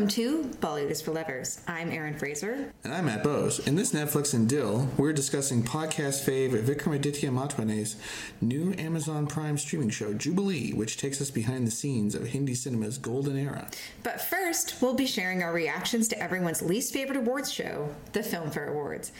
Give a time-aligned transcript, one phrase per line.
[0.00, 1.60] Welcome to Bollywood is for Lovers.
[1.68, 2.72] I'm Erin Fraser.
[2.84, 3.58] And I'm Matt Bose.
[3.58, 7.96] In this Netflix and Dil, we're discussing podcast fave Vikramaditya Motwane's
[8.40, 12.96] new Amazon Prime streaming show, Jubilee, which takes us behind the scenes of Hindi cinema's
[12.96, 13.70] golden era.
[14.02, 18.70] But first, we'll be sharing our reactions to everyone's least favorite awards show, the Filmfare
[18.70, 19.12] Awards.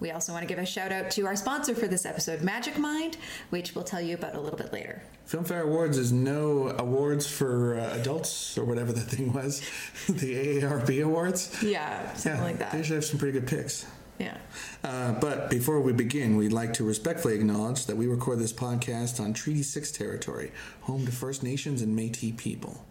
[0.00, 2.78] We also want to give a shout out to our sponsor for this episode, Magic
[2.78, 3.16] Mind,
[3.50, 5.02] which we'll tell you about a little bit later.
[5.28, 9.60] Filmfare Awards is no awards for uh, adults or whatever the thing was,
[10.08, 11.62] the AARP Awards.
[11.62, 12.72] Yeah, something yeah, like that.
[12.72, 13.86] They should have some pretty good picks.
[14.18, 14.36] Yeah.
[14.82, 19.20] Uh, but before we begin, we'd like to respectfully acknowledge that we record this podcast
[19.20, 20.50] on Treaty 6 territory,
[20.82, 22.84] home to First Nations and Metis people.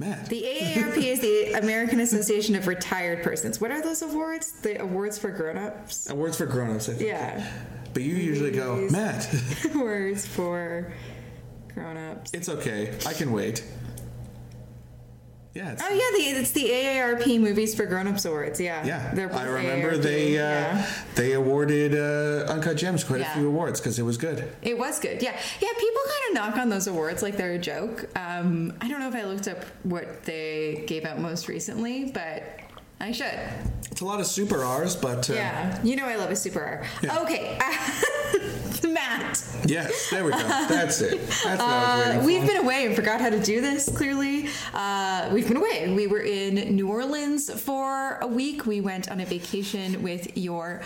[0.00, 0.30] Matt.
[0.30, 3.60] The AARP is the American Association of Retired Persons.
[3.60, 4.52] What are those awards?
[4.62, 6.08] The awards for grown-ups?
[6.08, 7.06] Awards for grown-ups, I think.
[7.06, 7.46] Yeah.
[7.92, 9.28] But you usually go, Matt.
[9.74, 10.90] awards for
[11.74, 12.32] grown-ups.
[12.32, 12.96] It's okay.
[13.06, 13.62] I can wait.
[15.54, 15.72] Yeah.
[15.72, 18.60] It's, Oh yeah, the, it's the AARP Movies for Grown-ups Awards.
[18.60, 18.84] Yeah.
[18.86, 19.12] yeah.
[19.14, 20.86] They're I remember AARP, they uh, yeah.
[21.16, 23.32] they awarded uh, Uncut Gems quite Yeah.
[23.32, 24.50] a few awards because it was good.
[24.62, 25.22] It was good.
[25.22, 25.32] Yeah.
[25.60, 28.06] Yeah, people kind of knock on those awards like they're a joke.
[28.16, 32.44] Um, I don't know if I looked up what they gave out most recently, but
[33.00, 33.38] I should.
[33.90, 35.78] It's a lot of super R's, but uh, Yeah.
[35.82, 36.84] You know I love a super R.
[37.02, 37.18] Yeah.
[37.20, 37.58] Okay.
[38.88, 39.44] Matt.
[39.66, 40.38] yes, there we go.
[40.38, 41.20] That's it.
[41.20, 44.48] That's what I was Uh, we've been away and forgot how to do this clearly.
[44.74, 45.92] Uh, we've been away.
[45.94, 48.66] We were in New Orleans for a week.
[48.66, 50.82] We went on a vacation with your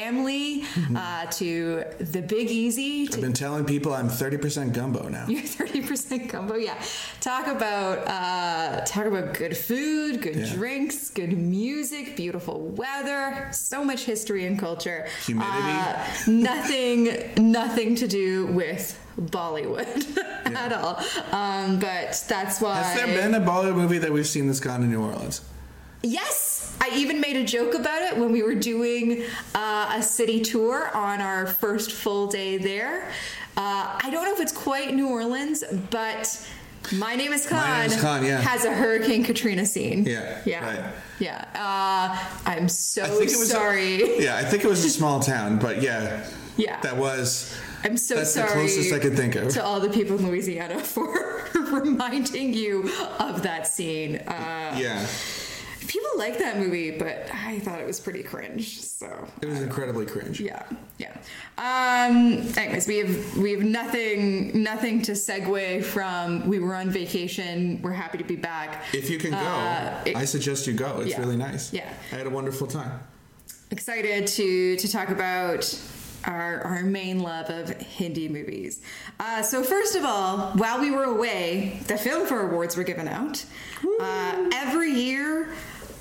[0.00, 0.96] family Mm-hmm.
[0.96, 3.08] uh, to the Big Easy.
[3.12, 5.26] I've been telling people I'm 30% gumbo now.
[5.26, 6.54] you're 30% gumbo.
[6.56, 6.74] Yeah.
[7.20, 10.54] Talk about uh, talk about good food, good Yeah.
[10.54, 15.06] drinks, good music, beautiful weather, so much history and culture.
[15.24, 15.56] Humidity.
[15.56, 20.18] Uh, nothing, nothing to do with Bollywood
[20.64, 21.00] at all.
[21.32, 22.82] Um, but that's why.
[22.82, 25.40] Has there been a Bollywood movie that we've seen that's gone to New Orleans?
[26.10, 29.24] Yes, I even made a joke about it when we were doing
[29.56, 33.08] uh, a city tour on our first full day there.
[33.56, 36.48] Uh, I don't know if it's quite New Orleans, but
[36.92, 38.40] My Name is Khan, My Name is Khan, yeah.
[38.40, 40.04] has a Hurricane Katrina scene.
[40.04, 40.64] Yeah, Yeah.
[40.64, 40.92] right.
[41.18, 41.44] Yeah.
[41.54, 42.16] Uh,
[42.50, 44.22] I'm so I think it was sorry.
[44.22, 46.24] yeah, I think it was a small town, but yeah,
[46.56, 46.80] Yeah.
[46.82, 47.52] that was.
[47.82, 49.48] I'm so That's the sorry closest I could think of.
[49.54, 54.16] to all the people in Louisiana for reminding you of that scene.
[54.16, 55.06] Uh, Yeah,
[55.86, 58.80] People like that movie, but I thought it was pretty cringe.
[58.80, 60.40] So it was incredibly cringe.
[60.40, 60.62] yeah,
[60.98, 61.16] yeah.
[61.58, 66.48] Um, anyways, we have we have nothing nothing to segue from.
[66.48, 67.80] We were on vacation.
[67.82, 68.82] We're happy to be back.
[68.92, 71.00] If you can go, Uh, it- I suggest you go.
[71.00, 71.72] It's yeah, really nice.
[71.72, 71.92] yeah.
[72.12, 73.00] I had a wonderful time.
[73.70, 75.62] excited to to talk about
[76.24, 78.80] our our main love of Hindi movies.
[79.20, 83.08] Uh, so first of all, while we were away, the Film Filmfare Awards were given
[83.08, 83.44] out.
[84.00, 85.48] Uh, every year,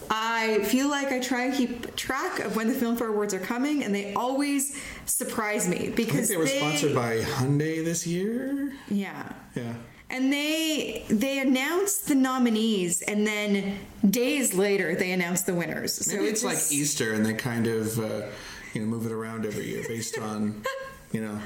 [0.09, 3.83] I feel like I try and keep track of when the Filmfare Awards are coming,
[3.83, 8.73] and they always surprise me I think because they were sponsored by Hyundai this year.
[8.89, 9.31] yeah.
[9.55, 9.73] Yeah.
[10.09, 15.93] And they they announced the nominees, and then days later they announced the winners.
[16.05, 18.27] So Maybe it it's like Easter, and they kind of uh,
[18.73, 20.63] you know move it around every year based on
[21.11, 21.39] you know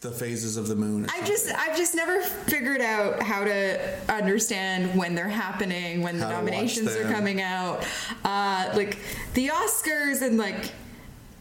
[0.00, 1.04] the phases of the moon.
[1.04, 1.26] I something.
[1.26, 6.40] just I've just never figured out how to understand when they're happening, when the How
[6.40, 7.86] nominations are coming out.
[8.24, 8.98] Uh, like
[9.34, 10.72] the Oscars and like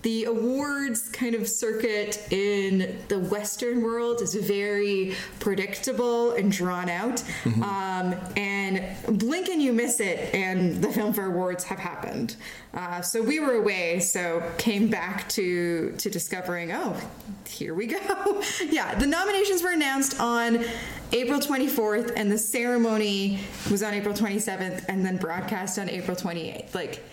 [0.01, 7.17] the awards kind of circuit in the Western world is very predictable and drawn out.
[7.43, 7.63] Mm-hmm.
[7.63, 12.37] Um, and blink and you miss it, and the Filmfare Awards have happened.
[12.73, 16.95] Uh, so we were away, so came back to to discovering, oh,
[17.47, 18.41] here we go.
[18.69, 20.63] yeah, the nominations were announced on
[21.11, 26.73] April 24th, and the ceremony was on April 27th, and then broadcast on April 28th.
[26.73, 27.03] Like.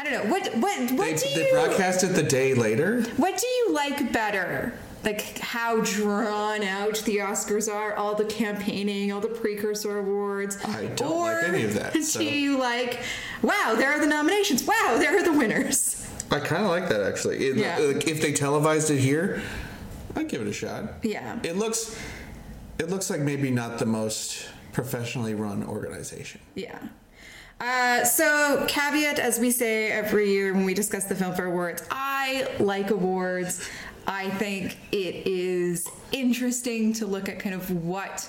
[0.00, 0.30] I don't know.
[0.32, 3.02] What what what they, do they broadcast it the day later.
[3.18, 4.72] what do you like better?
[5.04, 10.56] Like how drawn out the Oscars are, all the campaigning, all the precursor awards.
[10.64, 13.00] I don't or like any of that, Do so- you like,
[13.42, 14.62] wow, there are the nominations.
[14.64, 16.06] Wow, there are the winners.
[16.30, 17.38] I kind of like that actually.
[17.46, 17.78] It- Yeah.
[17.78, 19.42] like, if they televised it here,
[20.16, 20.84] I'd give it a shot.
[21.02, 21.38] Yeah.
[21.42, 21.98] It looks,
[22.78, 26.40] it looks like maybe not the most professionally run organization.
[26.54, 26.78] Yeah.
[27.60, 32.48] Uh, so, caveat, as we say every year when we discuss the Filmfare Awards, I
[32.58, 33.68] like awards.
[34.06, 38.28] I think it is interesting to look at kind of what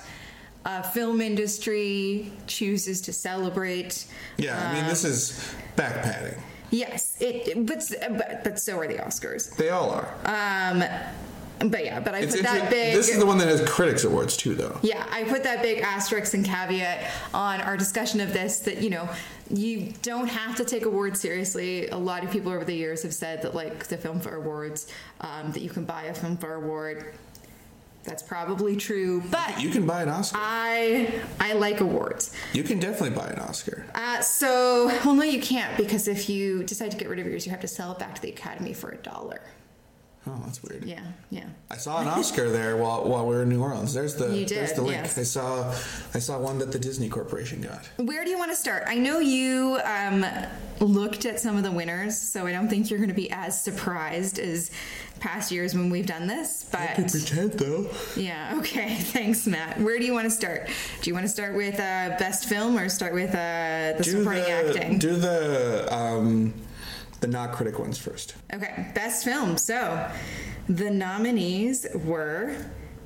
[0.94, 4.06] film industry chooses to celebrate.
[4.38, 6.42] Yeah, I mean this is back padding.
[6.70, 7.84] Yes, it, but,
[8.18, 9.56] but but so are the Oscars.
[9.56, 10.14] They all are.
[10.26, 10.84] Um,
[11.70, 12.96] but yeah, but I It's put that big.
[12.96, 14.80] This is the one that has critics awards too, though.
[14.82, 18.90] Yeah, I put that big asterisk and caveat on our discussion of this that, you
[18.90, 19.10] know,
[19.50, 21.88] you don't have to take awards seriously.
[21.90, 24.88] A lot of people over the years have said that, like, the Filmfare Awards,
[25.20, 27.14] um, that you can buy a Filmfare Award.
[28.04, 30.38] That's probably true, but You can buy an Oscar.
[30.42, 32.34] I I like awards.
[32.52, 33.86] You can definitely buy an Oscar.
[33.94, 37.46] Uh, so, well, no, you can't because if you decide to get rid of yours,
[37.46, 39.42] you have to sell it back to the Academy for a dollar.
[40.28, 40.84] Oh, that's weird.
[40.86, 41.02] Yeah,
[41.32, 41.46] yeah.
[41.72, 43.92] I saw an Oscar there while while we were in New Orleans.
[43.94, 45.02] There's the You there's the link.
[45.02, 45.18] yes.
[45.18, 45.72] I saw
[46.14, 47.88] I saw one that the Disney Corporation got.
[47.98, 48.84] Where do you want to start?
[48.86, 50.24] I know you um,
[50.80, 53.60] looked at some of the winners, so I don't think you're going to be as
[53.60, 54.70] surprised as
[55.20, 56.68] past years when we've done this.
[56.72, 57.90] But pretend though.
[58.16, 58.94] yeah, okay.
[59.00, 59.80] Thanks, Matt.
[59.82, 60.70] Where do you want to start?
[61.02, 64.12] Do you want to start with uh, best film or start with uh, the Do
[64.12, 65.00] supporting the acting?
[65.00, 66.54] do the um
[67.22, 68.36] the not critic ones first.
[68.54, 69.58] Okay, best film.
[69.58, 70.10] So
[70.68, 72.56] the nominees were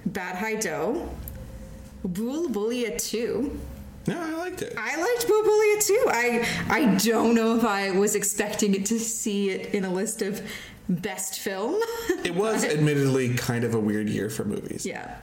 [0.09, 1.09] Badhaai Do,
[2.07, 3.59] Bhool Bhulaiyaa 2.
[4.07, 4.73] No, I liked it.
[4.77, 6.03] I liked Bhool Bhulaiyaa too.
[6.07, 10.21] I I don't know if I was expecting it to see it in a list
[10.21, 10.41] of
[10.89, 11.81] best film.
[12.23, 14.85] It was admittedly kind of a weird year for movies.
[14.85, 15.17] yeah.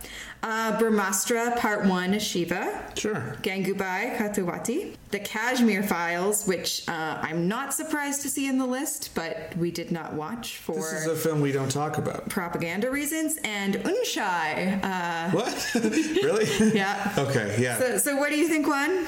[0.44, 2.82] Uh, Brahmastra Part 1 Shiva.
[2.96, 3.36] Sure.
[3.42, 4.96] Gangubai Kathiawadi.
[5.12, 9.70] The Kashmir Files, which uh, I'm not surprised to see in the list, but we
[9.70, 12.28] did not watch for This is a film we don't talk about.
[12.28, 13.38] propaganda reasons.
[13.44, 14.82] And Uunchai.
[14.82, 15.70] Uh, What?
[15.76, 16.72] really?
[16.76, 17.14] yeah.
[17.18, 17.78] Okay, yeah.
[17.78, 19.06] So, so what do you think won?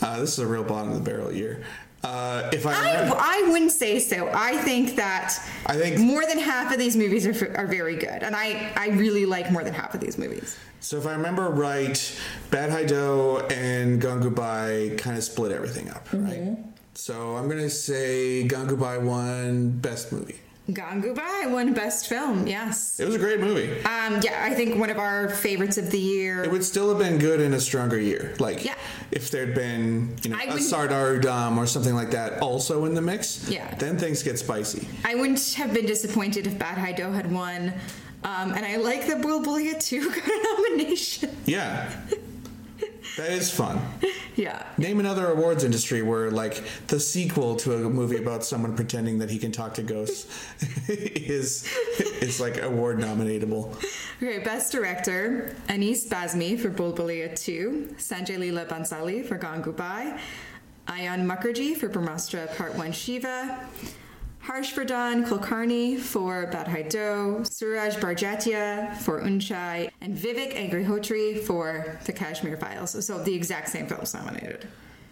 [0.00, 1.62] Uh, this is a real bottom of the barrel year.
[2.04, 4.28] Uh, if I remember, I, I wouldn't say so.
[4.34, 5.34] I think that
[5.66, 8.88] I think- more than half of these movies are, are very good, and I, I
[8.88, 10.56] really like more than half of these movies.
[10.80, 11.94] so if I remember right,
[12.50, 16.24] Badhaai Do and Gangubai kind of split everything up, Mm-hmm.
[16.48, 16.58] right?
[16.94, 20.40] So I'm gonna say Gangubai won best movie.
[20.70, 22.46] Gangubai won Best Film.
[22.46, 23.00] Yes.
[23.00, 23.68] It was a great movie.
[23.84, 26.44] Um, yeah, I think one of our favorites of the year.
[26.44, 28.34] It would still have been good in a stronger year.
[28.38, 28.74] Like, Yeah.
[29.10, 32.94] if there'd been, you know, I a Sardar Udham or something like that also in
[32.94, 33.74] the mix, Yeah.
[33.76, 34.86] then things get spicy.
[35.04, 37.72] I wouldn't have been disappointed if Badhaai Do had won.
[38.24, 41.36] Um, and I like that Bhool Bhulaiyaa too got a nomination.
[41.44, 41.90] Yeah.
[43.16, 43.80] That is fun.
[44.34, 44.66] Yeah.
[44.78, 49.28] Name another awards industry where, like, the sequel to a movie about someone pretending that
[49.28, 50.26] he can talk to ghosts
[50.88, 51.68] is
[52.22, 53.76] is like award nominatable.
[54.22, 60.18] Okay, Best Director, Anees Bazmee for Bhool Bhulaiyaa 2, Sanjay Leela Bhansali for Gangubai,
[60.88, 63.68] Ayan Mukerji for Brahmastra Part 1 Shiva,
[64.44, 72.56] Harshvardhan Kulkarni for Badhaai Do, Sooraj Barjatya for Unchai, and Vivek Agnihotri for The Kashmir
[72.56, 73.04] Files.
[73.06, 74.66] So the exact same films nominated.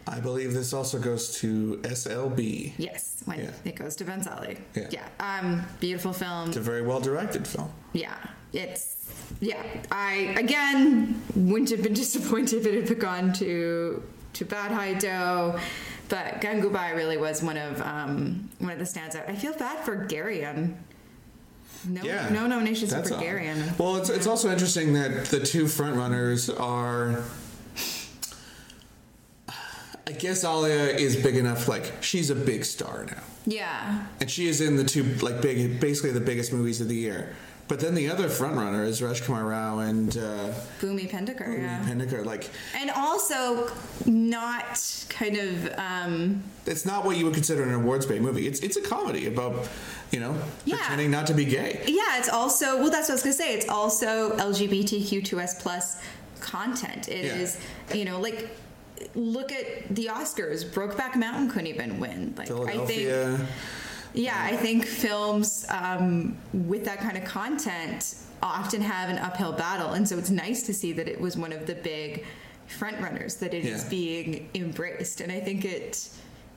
[0.09, 2.73] I believe this also goes to SLB.
[2.77, 3.51] Yes, when Yeah.
[3.65, 4.59] it goes to Bhansali.
[4.75, 5.05] Yeah.
[5.21, 6.49] um, beautiful film.
[6.49, 7.71] It's a very well directed film.
[7.93, 8.17] yeah,
[8.53, 8.97] it's
[9.41, 9.63] yeah.
[9.93, 15.59] I again wouldn't have been disappointed if it had gone to to Bad Do,
[16.11, 19.27] but Gangubai really was one of um, one of the stands out.
[19.29, 20.75] I feel bad for Gehraiyaan.
[21.89, 22.29] No, Yeah.
[22.29, 23.01] no nominations for.
[23.01, 23.79] Gehraiyaan.
[23.79, 27.23] Well, it's, it's also interesting that the two frontrunners are.
[30.07, 33.23] I guess Alia is big enough, like, she's a big star now.
[33.47, 36.97] Yeah, And she is in the two, like, big, basically the biggest movies of the
[36.97, 37.35] year.
[37.71, 41.57] But then the other frontrunner is Rajkumar Rao and uh, Bhumi Pednekar.
[41.57, 42.23] Yeah.
[42.23, 43.71] Like, and also
[44.07, 45.73] not kind of.
[45.79, 48.49] Um, it's not what you would consider an awards bait movie.
[48.49, 49.69] It's it's a comedy about,
[50.11, 50.79] you know, Yeah.
[50.79, 51.81] pretending not to be gay.
[51.87, 52.91] Yeah, it's also well.
[52.91, 53.55] That's what I was gonna say.
[53.55, 56.03] It's also LGBTQ2S plus
[56.41, 57.09] content.
[57.09, 57.37] It Yeah.
[57.37, 57.57] is,
[57.95, 58.51] you know, like
[59.15, 60.65] look at the Oscars.
[60.65, 62.35] Brokeback Mountain couldn't even win.
[62.37, 63.41] Like I think.
[64.15, 69.93] Yeah, I think films um, with that kind of content often have an uphill battle,
[69.93, 72.25] and so it's nice to see that it was one of the big
[72.67, 73.89] front runners that it is Yeah.
[73.91, 76.09] being embraced, and I think it.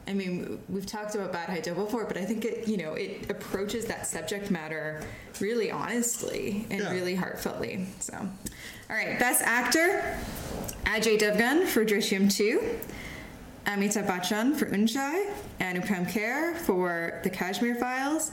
[0.06, 3.30] I mean, we've talked about Badhaai Do before, but I think it, you know, it
[3.32, 5.02] approaches that subject matter
[5.40, 6.92] really honestly and Yeah.
[6.92, 7.86] really heartfeltly.
[8.02, 10.04] So, all right, best actor,
[10.86, 12.62] Ajay Devgan for Drishyam 2,
[13.66, 18.32] Amitabh Bachchan for Unchai, Anupam Kher for The Kashmir Files,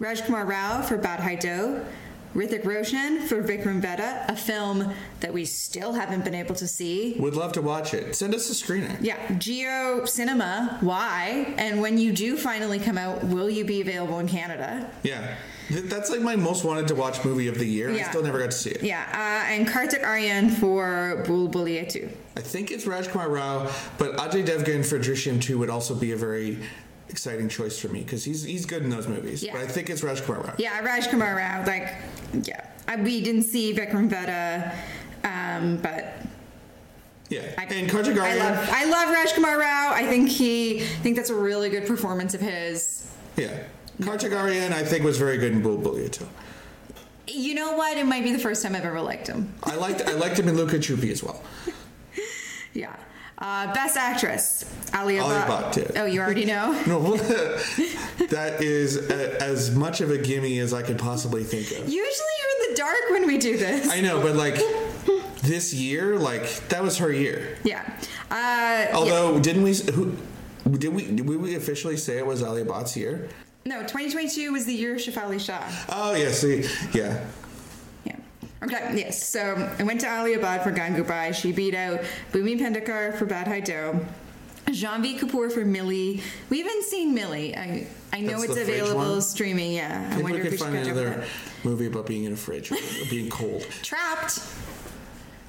[0.00, 1.84] Rajkumar Rao for Badhaai Do,
[2.34, 7.14] Hrithik Roshan for Vikram Vedha, a film that we still haven't been able to see.
[7.18, 8.16] Would love to watch it.
[8.16, 8.96] Send us a screener.
[9.02, 10.82] Yeah, JioCinema.
[10.82, 11.54] Why?
[11.58, 14.90] And when you do finally come out, will you be available in Canada?
[15.02, 15.36] Yeah.
[15.68, 17.90] Th- That's like my most wanted to watch movie of the year.
[17.90, 18.82] I still never got to see it.
[18.82, 22.10] Yeah, uh, and Kartik Aaryan for Bhool Bhulaiyaa 2.
[22.36, 26.16] I think it's Rajkumar Rao, but Ajay Devgan for Drishyam 2 would also be a
[26.16, 26.58] very
[27.08, 29.42] exciting choice for me because he's he's good in those movies.
[29.42, 29.52] Yeah.
[29.52, 30.54] But I think it's Rajkumar Rao.
[30.58, 31.64] Yeah, Rajkumar Rao.
[31.66, 31.94] Like,
[32.44, 34.74] yeah, I, we didn't see Vikram Vedha,
[35.24, 36.14] um, but
[37.28, 38.38] Yeah, I, and I Kartik Aaryan.
[38.38, 39.92] love I love Rajkumar Rao.
[39.94, 43.10] I think he I think that's a really good performance of his.
[43.36, 43.62] Yeah,
[44.04, 46.28] Kartik Aaryan I think was very good in Bhool Bhulaiyaa too.
[47.28, 47.96] You know what?
[47.96, 49.52] It might be the first time I've ever liked him.
[49.62, 51.42] I liked I liked him in Luka Chuppi as well.
[52.74, 52.96] Yeah.
[53.36, 55.74] Uh, best actress, Ali Alia Bhatt.
[55.74, 56.02] Bhatt, yeah.
[56.02, 56.72] Oh, you already know.
[56.86, 61.86] No, that is a, as much of a gimme as I could possibly think of.
[61.86, 61.94] Usually
[62.38, 63.90] you're in the dark when we do this.
[63.90, 64.54] I know, but like
[65.42, 67.58] this year, like that was her year.
[67.64, 67.82] yeah.
[68.30, 69.74] Uh, Although, didn't we?
[69.74, 70.16] Who
[70.70, 71.10] did we?
[71.10, 73.28] Did we officially say it was Ali Bhatt's year?
[73.64, 75.62] No, 2022 was the year of Shefali Shah.
[75.88, 77.24] Oh yeah, see, yeah.
[78.04, 78.16] Yeah.
[78.62, 79.24] Okay, yes.
[79.26, 81.32] So I went to Alia Bhatt for Gangubai.
[81.34, 82.00] She beat out
[82.32, 84.04] Bhumi Pednekar for Badhaai Do.
[84.66, 86.22] Janhvi Kapoor for Mili.
[86.48, 87.56] We haven't seen Mili.
[87.56, 89.72] I I know That's it's available streaming.
[89.72, 91.26] Yeah, I think wonder we if we could should find catch up with another
[91.64, 92.70] movie about being in a fridge
[93.10, 93.62] being cold.
[93.82, 94.40] Trapped.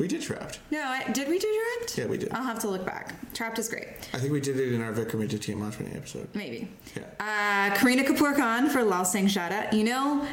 [0.04, 0.60] We did Trapped.
[0.70, 1.98] No, I, did we do Trapped?
[1.98, 2.34] Yeah, we did.
[2.34, 3.14] I'll have to look back.
[3.34, 3.88] Trapped is great.
[4.14, 6.28] I think we did it in our Vikramaditya Motwane episode.
[6.34, 6.68] Maybe.
[6.94, 7.04] Yeah.
[7.22, 9.72] Uh, Kareena Kapoor Khan for Lal Singh Chaddha.
[9.72, 10.28] You know,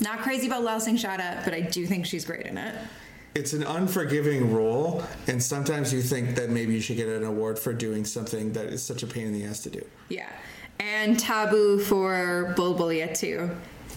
[0.00, 2.74] not crazy about Lal Singh Chaddha, but I do think she's great in it.
[3.34, 7.58] It's an unforgiving role, and sometimes you think that maybe you should get an award
[7.58, 9.84] for doing something that is such a pain in the ass to do.
[10.08, 10.32] Yeah.
[10.78, 13.50] And Tabu for Bhool Bhulaiyaa too.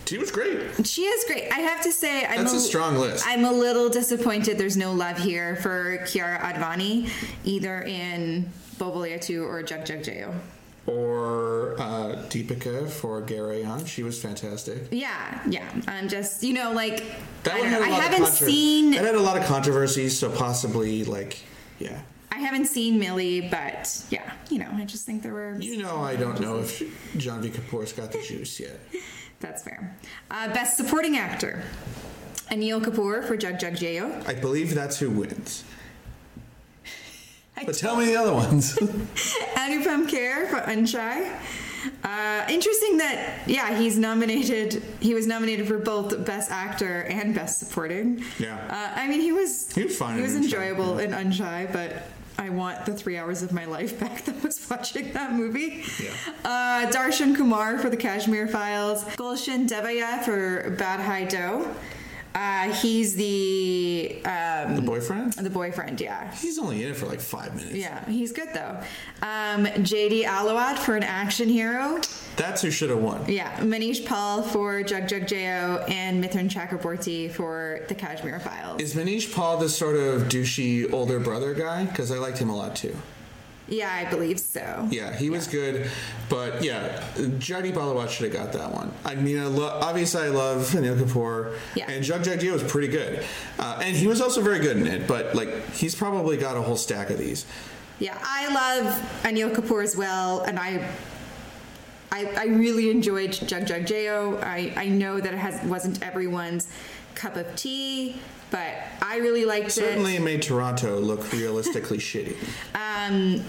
[0.05, 0.85] She was great.
[0.85, 1.51] She is great.
[1.51, 3.25] I have to say, I'm That's a strong list.
[3.27, 4.57] I'm a little disappointed.
[4.57, 7.09] There's no love here for Kiara Advani,
[7.45, 10.33] either in Bhool Bhulaiyaa 2 or Jugjugg Jeeyo.
[10.85, 13.87] Or uh, Deepika for Gehraiyaan.
[13.87, 14.89] She was fantastic.
[14.91, 15.69] Yeah, yeah.
[15.87, 17.05] I'm just, you know, like
[17.43, 19.19] That I, one don't had a I lot of haven't contro- seen That had a
[19.21, 21.37] lot of controversies, so possibly like,
[21.79, 22.01] yeah.
[22.31, 25.55] I haven't seen Mili, but yeah, you know, I just think there were.
[25.59, 26.79] You know, I don't know if
[27.15, 28.79] Janhvi Kapoor's got the juice yet.
[29.43, 29.93] That's fair.
[30.31, 31.63] Uh, best supporting actor.
[32.49, 34.25] Anil Kapoor for Jugjugg Jeeyo.
[34.25, 35.63] I believe that's who wins.
[37.65, 38.75] But tell me the other ones.
[39.55, 41.31] Anupam Kher for Uunchai.
[42.03, 44.83] Uh, interesting that yeah he's nominated.
[44.99, 48.23] He was nominated for both Best Actor and Best Supporting.
[48.39, 48.57] Yeah.
[48.69, 51.19] Uh, I mean he was He was fine He was enjoyable yeah.
[51.19, 52.03] in Uunchai, but
[52.37, 55.83] I want the three hours of my life back that was watching that movie.
[56.01, 56.11] Yeah.
[56.43, 59.03] Uh, Darshan Kumar for the Kashmir Files.
[59.15, 61.67] Gulshan Devaiah for Bad Do.
[62.35, 65.33] Uh, he's the um, the boyfriend?
[65.33, 66.01] the boyfriend.
[66.01, 66.33] Yeah.
[66.35, 67.75] He's only in it for like five minutes.
[67.75, 68.79] Yeah, he's good though.
[69.21, 72.01] Um, Jaideep Ahlawat for an action hero.
[72.35, 73.25] That's who should have won.
[73.27, 78.81] Yeah, Manish Paul for Jugjugg Jeeyo and Mithun Chakraborty for the Kashmir Files.
[78.81, 81.85] Is Manish Paul the sort of douchey older brother guy?
[81.85, 82.95] Because I liked him a lot too.
[83.67, 84.87] Yeah, I believe so.
[84.91, 85.89] Yeah, he was good,
[86.29, 88.91] but yeah, Jaideep Ahlawat should have got that one.
[89.05, 91.89] I mean, I lo- obviously I love Anil Kapoor, Yeah.
[91.89, 93.23] and Jug Jug was pretty good,
[93.59, 95.07] uh, and he was also very good in it.
[95.07, 97.45] But like, he's probably got a whole stack of these.
[97.99, 98.93] Yeah, I love
[99.23, 100.87] Anil Kapoor as well, and I.
[102.11, 104.39] I, I really enjoyed Jugjugg Jeeyo.
[104.43, 106.67] I, I know that it has wasn't everyone's
[107.15, 108.17] cup of tea,
[108.53, 109.71] but I really liked it.
[109.71, 112.35] Certainly made Toronto look realistically shitty.
[112.75, 113.43] Um,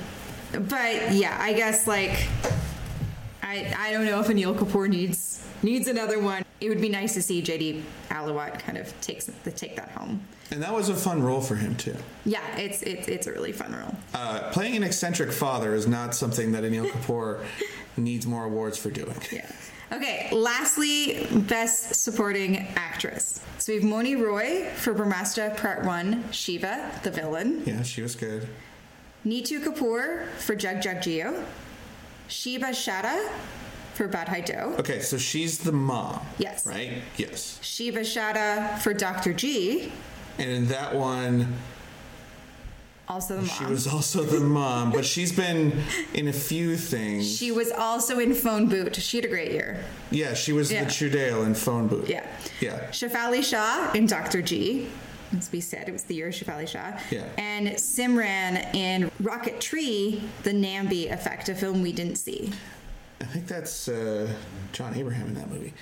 [0.53, 2.27] but yeah, I guess like
[3.43, 6.43] I I don't know if Anil Kapoor needs needs another one.
[6.61, 10.27] It would be nice to see Jaideep Ahlawat kind of takes the take that home.
[10.51, 11.97] And that was a fun role for him too.
[12.25, 13.95] Yeah, it's it's it's a really fun role.
[14.15, 17.45] Uh, playing an eccentric father is not something that Anil Kapoor
[17.99, 19.17] needs more awards for doing.
[19.31, 19.51] Yeah.
[19.95, 23.41] Okay, lastly, best supporting actress.
[23.59, 27.63] So we have Mouni Roy for Brahmastra Part 1, Shiva, the villain.
[27.65, 28.49] Yeah, she was good.
[29.25, 31.45] Neetu Kapoor for Jug Jug Geo.
[32.29, 33.31] Sheeba Chadha
[33.95, 34.75] for Badhaai Do.
[34.81, 36.21] Okay, so she's the mom.
[36.39, 36.67] Yes.
[36.67, 37.03] Right?
[37.17, 37.61] Yes.
[37.63, 39.33] Sheeba Chadha for Dr.
[39.33, 39.93] G,
[40.39, 41.55] And in that one,
[43.09, 43.57] also the mom.
[43.59, 45.73] she was also the mom, but she's been
[46.15, 47.37] in a few things.
[47.37, 48.95] She was also in Phone Bhoot.
[48.97, 49.85] She had a great year.
[50.11, 50.85] yeah, she was Yeah.
[50.85, 52.09] the Trudale in Phone Bhoot.
[52.09, 52.27] Yeah.
[52.61, 52.89] Yeah.
[52.91, 54.41] Shefali Shah in Dr.
[54.43, 54.89] G.
[55.37, 56.93] As we said, it was the year of Shefali Shah.
[57.11, 57.25] Yeah.
[57.39, 62.53] And Simran in Rocketry, the Nambi effect, a film we didn't see.
[63.21, 64.29] I think that's uh,
[64.73, 65.73] John Abraham in that movie.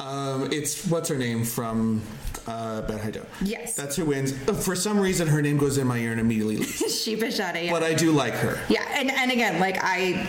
[0.00, 2.02] Um, it's what's her name from
[2.46, 3.26] uh, Badhaai Do.
[3.42, 3.74] Yes.
[3.76, 4.32] That's who wins.
[4.48, 6.80] Uh, For some reason, her name goes in my ear and immediately leaves.
[6.82, 7.72] Sheeba Chadha, yeah.
[7.72, 8.58] but I do like her.
[8.68, 10.26] yeah, and, and again, like I,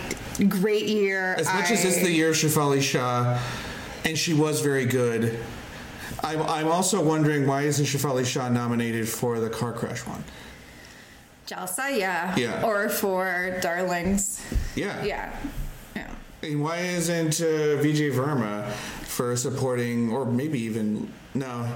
[0.48, 1.34] great year.
[1.38, 3.40] As much as I- it's the year of Shefali Shah,
[4.04, 5.38] and she was very good.
[6.22, 10.22] I'm, I'm also wondering why isn't Shefali Shah nominated for the car crash one?
[11.48, 12.36] Jalsa, yeah.
[12.36, 12.62] Yeah.
[12.64, 14.44] Or for Darlings.
[14.76, 15.02] Yeah.
[15.04, 15.36] Yeah.
[15.96, 16.10] Yeah.
[16.42, 18.70] And why isn't uh, Vijay Varma
[19.12, 21.68] for supporting, or maybe even no?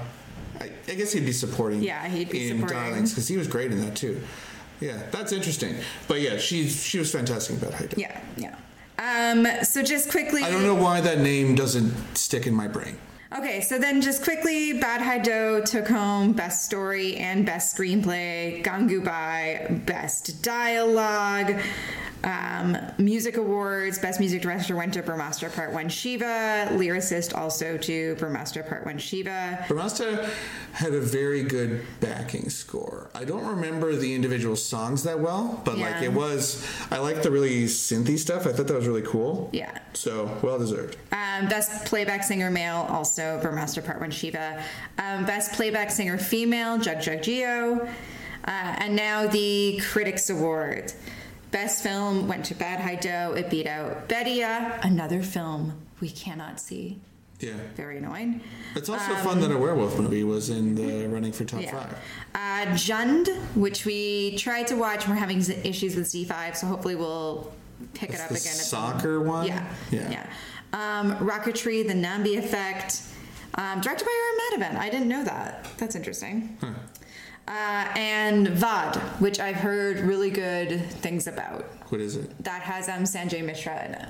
[0.59, 1.81] I, I guess he'd be supporting.
[1.81, 2.77] Yeah, he'd be in supporting.
[2.77, 4.21] Darlings because he was great in that too.
[4.79, 5.75] Yeah, that's interesting.
[6.07, 7.95] But yeah, she she was fantastic about Haida.
[7.99, 8.55] Yeah, yeah.
[8.99, 10.43] Um, so just quickly.
[10.43, 12.97] I don't know why that name doesn't stick in my brain.
[13.37, 19.85] Okay, so then just quickly, Badhaai Do took home Best Story and Best Screenplay, Gangubai
[19.85, 21.59] Best Dialogue,
[22.23, 28.15] um, Music Awards, Best Music Director went to Brahmastra Part 1 Shiva, Lyricist also to
[28.15, 29.65] Brahmastra Part 1 Shiva.
[29.67, 30.29] Brahmastra
[30.73, 33.09] had a very good backing score.
[33.13, 37.31] I don't remember the individual songs that well, but like it was, I like the
[37.31, 38.47] really synthy stuff.
[38.47, 39.49] I thought that was really cool.
[39.53, 39.77] Yeah.
[39.93, 40.97] So well deserved.
[41.11, 44.63] Um, best playback singer male, also Brahmastra Part 1 Shiva.
[44.97, 47.87] Um, best playback singer female, Jugjugg Jeeyo.
[48.45, 50.93] Uh, and now the Critics Award.
[51.51, 53.33] Best film went to Badhaai Do.
[53.37, 56.99] It beat out Bhediya, another film we cannot see.
[57.39, 57.53] Yeah.
[57.75, 58.41] Very annoying.
[58.75, 61.71] It's also fun that a werewolf movie was in the running for top Um, Yeah.
[61.71, 61.97] five.
[62.35, 65.07] Uh, Jhund, which we tried to watch.
[65.07, 67.51] We're having issues with ZEE5, so hopefully we'll
[67.93, 68.39] pick It's it up again.
[68.41, 69.45] soccer one?
[69.47, 69.63] Yeah.
[69.91, 70.09] Yeah.
[70.09, 70.25] Yeah.
[70.73, 73.01] Um, Rocketry, The Nambi Effect,
[73.55, 74.59] um, directed by R.
[74.59, 74.77] Madhavan.
[74.77, 75.67] I didn't know that.
[75.77, 76.57] That's interesting.
[77.47, 81.63] Uh, and Vadh, which I've heard really good things about.
[81.89, 82.43] What is it?
[82.43, 84.09] That has um, Sanjay Mishra in it.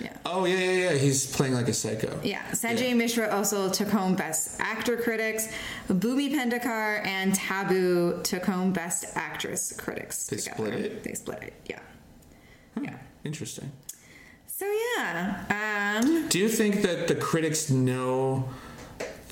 [0.00, 0.16] Yeah.
[0.26, 0.92] Oh yeah, yeah, yeah.
[0.98, 2.20] He's playing like a psycho.
[2.22, 2.94] Yeah, Sanjay Yeah.
[2.94, 5.48] Mishra also took home Best Actor Critics.
[5.88, 10.26] Bhumi Pednekar and Tabu took home Best Actress Critics.
[10.26, 10.54] They together.
[10.56, 11.02] split it?
[11.04, 11.54] They split it.
[11.66, 11.80] Yeah.
[12.80, 12.96] Yeah.
[13.24, 13.70] Interesting.
[14.46, 16.00] So yeah.
[16.02, 18.48] Um, Do you think that the critics know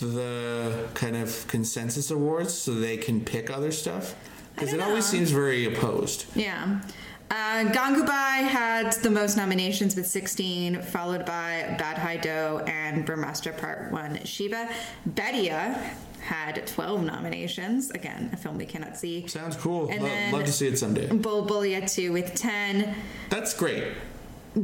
[0.01, 4.15] the kind of consensus awards so they can pick other stuff?
[4.55, 6.25] Because it don't always seems very opposed.
[6.35, 6.81] yeah.
[7.29, 13.91] Uh, Gangubai had the most nominations with 16, followed by Badhaai Do and Brahmastra Part
[13.91, 14.69] 1 Shiva.
[15.11, 15.75] Bhediya
[16.21, 17.91] had 12 nominations.
[17.91, 19.27] Again, a film we cannot see.
[19.27, 19.89] Sounds cool.
[19.91, 21.09] And Lo- then- love to see it someday.
[21.09, 22.95] Bhool Bhulaiyaa 2 with 10.
[23.29, 23.85] That's great.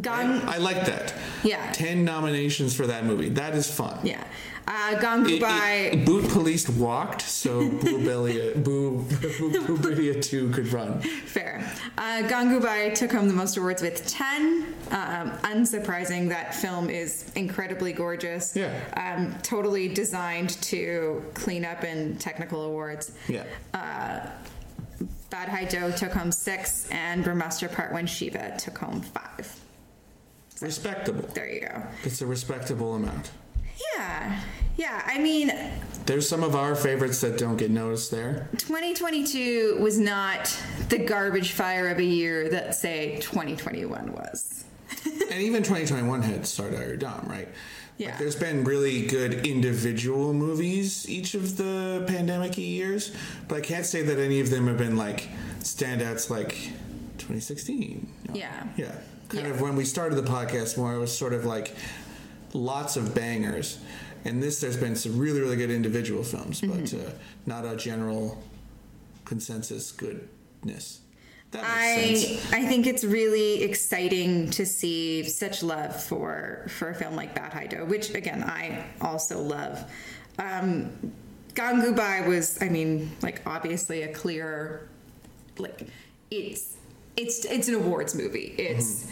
[0.00, 1.12] Gang, I like that.
[1.42, 1.70] Yeah.
[1.72, 3.28] Ten nominations for that movie.
[3.28, 3.98] That is fun.
[4.04, 4.24] yeah.
[4.66, 4.94] Uh.
[4.94, 11.00] Bhoot Police walked, so Boo Belia, Boo, Boo, Boo Belia 2 could run.
[11.00, 11.64] Fair.
[11.98, 14.74] Uh, Gangubai took home the most awards with 10.
[14.90, 18.54] Um, unsurprising, that film is incredibly gorgeous.
[18.56, 18.72] Yeah.
[18.96, 23.12] Um, totally designed to clean up in technical awards.
[23.28, 23.44] Yeah.
[25.30, 29.58] Badhaai Do took home six, and Brahmastra Part 1 Shiva took home five.
[30.60, 31.26] Respectable.
[31.34, 31.82] There you go.
[32.04, 33.30] It's a respectable amount.
[33.96, 34.40] Yeah.
[34.76, 35.02] Yeah.
[35.06, 35.52] I mean,
[36.06, 38.48] There's some of our favorites that don't get noticed there.
[38.58, 40.56] 2022 was not
[40.88, 44.64] the garbage fire of a year that, say, 2021 was.
[45.04, 47.48] and even 2021 had Sardar Udham, right?
[47.98, 48.08] Yeah.
[48.10, 53.12] Like, there's been really good individual movies each of the pandemic years,
[53.48, 55.28] but I can't say that any of them have been like
[55.60, 56.50] standouts like
[57.18, 58.08] 2016.
[58.28, 58.34] No.
[58.34, 58.66] Yeah.
[58.76, 58.92] Yeah.
[59.28, 59.52] Kind Yeah.
[59.52, 61.74] of when we started the podcast, more it was sort of like
[62.52, 63.78] lots of bangers.
[64.24, 67.08] And this, there's been some really, really good individual films, but Mm-hmm.
[67.08, 67.12] uh,
[67.46, 68.42] not a general
[69.24, 71.00] consensus goodness.
[71.54, 72.52] I sense.
[72.52, 77.68] I think it's really exciting to see such love for for a film like Badhaai
[77.68, 79.84] Do, which again I also love.
[80.38, 80.90] Um,
[81.54, 84.88] Gangubai was, I mean, like obviously a clear,
[85.58, 85.88] like
[86.30, 86.76] it's
[87.18, 88.54] it's it's an awards movie.
[88.56, 89.06] It's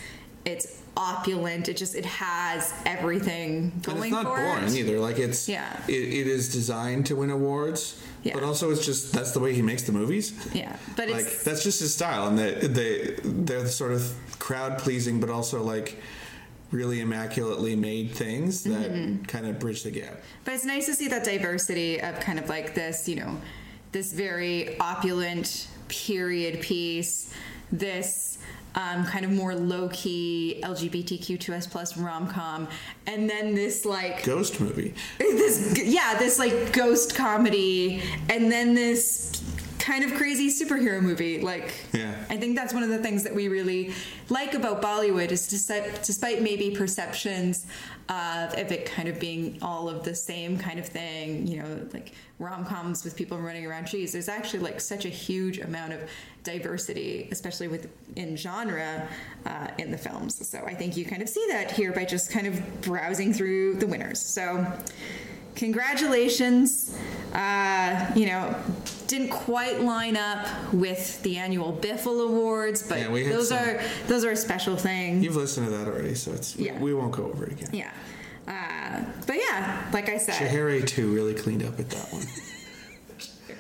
[0.46, 1.68] it's opulent.
[1.68, 4.74] It just it has everything going And it's not for boring it.
[4.74, 4.98] either.
[5.00, 5.81] Like it's Yeah.
[5.88, 8.35] it, it is designed to win awards, Yeah.
[8.35, 10.33] but also it's just that's the way he makes the movies.
[10.53, 14.79] Yeah, but like that's just his style, and they they they're the sort of crowd
[14.79, 16.00] pleasing, but also like
[16.70, 19.24] really immaculately made things that Mm-hmm.
[19.24, 20.14] kind of bridge the gap.
[20.44, 23.37] But it's nice to see that diversity of kind of like this, you know,
[23.92, 27.33] this very opulent period piece,
[27.72, 28.38] this
[28.75, 32.69] um, kind of more low key LGBTQ2S plus rom com,
[33.07, 34.95] and then this like Ghost movie.
[35.19, 39.43] this yeah this like ghost comedy, and then this
[39.90, 41.40] kind of crazy superhero movie.
[41.40, 42.14] Like Yeah.
[42.29, 43.92] I think that's one of the things that we really
[44.29, 47.66] like about Bollywood is despite, despite maybe perceptions
[48.09, 51.88] of, of it kind of being all of the same kind of thing, you know,
[51.92, 54.12] like rom coms with people running around trees.
[54.12, 56.09] There's actually like such a huge amount of
[56.44, 59.09] diversity, especially with in genre
[59.44, 60.46] uh, in the films.
[60.48, 63.74] So I think you kind of see that here by just kind of browsing through
[63.74, 64.20] the winners.
[64.20, 64.72] So
[65.55, 66.97] congratulations.
[67.35, 68.55] Uh, you know,
[69.07, 74.25] didn't quite line up with the annual Biffle Awards, but Yeah, those some- are those
[74.25, 75.23] are a special thing.
[75.23, 76.79] You've listened to that already, so it's Yeah.
[76.79, 77.71] we won't go over it again.
[77.73, 77.91] Yeah.
[78.49, 82.27] Uh, but yeah, like I said, Shahere too really cleaned up at that one.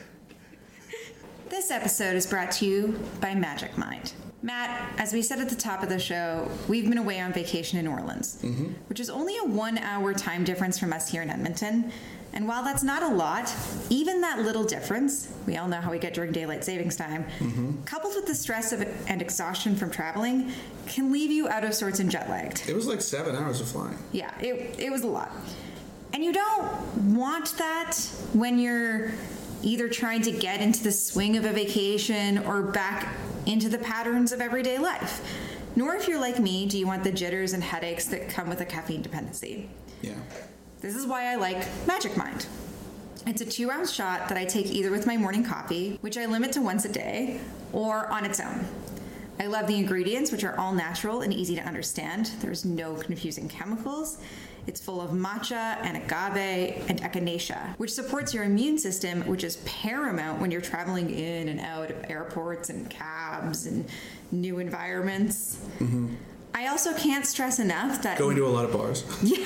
[1.48, 4.12] This episode is brought to you by Magic Mind.
[4.42, 7.78] Matt, as we said at the top of the show, we've been away on vacation
[7.78, 8.72] in New Orleans, mm-hmm.
[8.88, 11.92] which is only a one hour time difference from us here in Edmonton.
[12.32, 13.52] And while that's not a lot,
[13.90, 17.82] even that little difference, we all know how we get during daylight savings time, mm-hmm.
[17.84, 20.52] coupled with the stress of and exhaustion from traveling,
[20.86, 22.68] can leave you out of sorts and jet lagged.
[22.68, 23.98] It was like seven hours of flying.
[24.12, 25.32] Yeah, it, it was a lot.
[26.12, 27.96] And you don't want that
[28.32, 29.12] when you're
[29.62, 33.14] either trying to get into the swing of a vacation or back
[33.46, 35.22] into the patterns of everyday life.
[35.76, 38.60] Nor if you're like me, do you want the jitters and headaches that come with
[38.60, 39.70] a caffeine dependency.
[40.02, 40.14] Yeah.
[40.80, 42.46] This is why I like Magic Mind.
[43.26, 46.26] It's a two ounce shot that I take either with my morning coffee, which I
[46.26, 47.40] limit to once a day,
[47.72, 48.66] or on its own.
[49.38, 52.32] I love the ingredients, which are all natural and easy to understand.
[52.40, 54.18] There's no confusing chemicals.
[54.70, 59.56] It's full of matcha and agave and echinacea, which supports your immune system, which is
[59.66, 63.84] paramount when you're traveling in and out of airports and cabs and
[64.30, 65.56] new environments.
[65.80, 66.14] Mm-hmm.
[66.54, 69.02] I also can't stress enough that Going to a lot of bars.
[69.24, 69.44] yeah,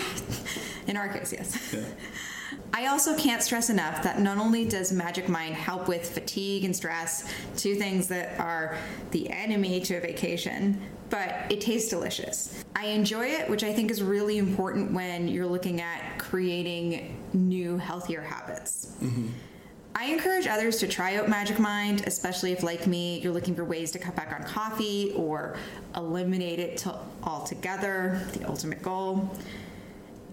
[0.87, 1.73] in our case, yes.
[1.73, 1.85] Yeah.
[2.73, 6.75] I also can't stress enough that not only does Magic Mind help with fatigue and
[6.75, 8.77] stress, two things that are
[9.11, 12.65] the enemy to a vacation, but it tastes delicious.
[12.75, 17.79] I enjoy it, which I think is really important when you're looking at creating new,
[17.79, 18.97] healthier habits.
[19.03, 19.29] Mm-hmm.
[19.97, 23.65] I encourage others to try out Magic Mind, especially if, like me, you're looking for
[23.65, 25.57] ways to cut back on coffee or
[25.95, 29.39] eliminate it to altogether, the ultimate goal.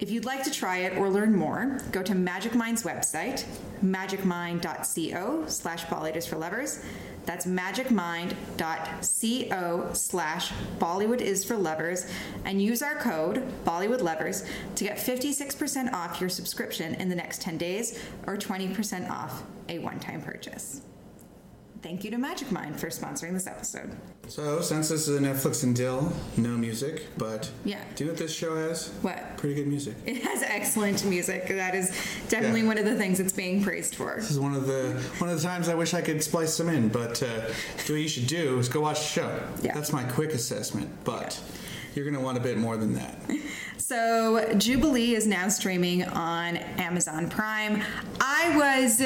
[0.02, 3.46] If you'd like to try it or learn more, go to Magic Mind's website,
[3.86, 6.84] magicmind.co slash Bollywood for lovers.
[7.28, 12.08] That's magicmind.co slash Bollywood is for lovers
[12.46, 17.44] and use our code Bollywood lovers to get 56% off your subscription in the next
[17.44, 20.82] 10 days or 20% off a one-time purchase.
[21.82, 23.90] Thank you to Magic Mind for sponsoring this episode.
[24.28, 27.80] So since this is a Netflix and Dil, no music, but Yeah.
[27.96, 28.90] do you know what this show has?
[29.02, 29.36] What?
[29.38, 29.96] Pretty good music.
[30.06, 31.48] It has excellent music.
[31.48, 31.90] That is
[32.30, 32.68] definitely Yeah.
[32.68, 34.14] one of the things it's being praised for.
[34.18, 36.70] This is one of the one of the times I wish I could splice some
[36.70, 37.28] in, but uh,
[37.88, 39.40] what you should do is go watch the show.
[39.64, 39.74] Yeah.
[39.74, 41.40] That's my quick assessment, but
[41.96, 43.16] you're gonna want a bit more than that.
[43.78, 47.84] So, Jubilee is now streaming on Amazon Prime.
[48.22, 49.02] I was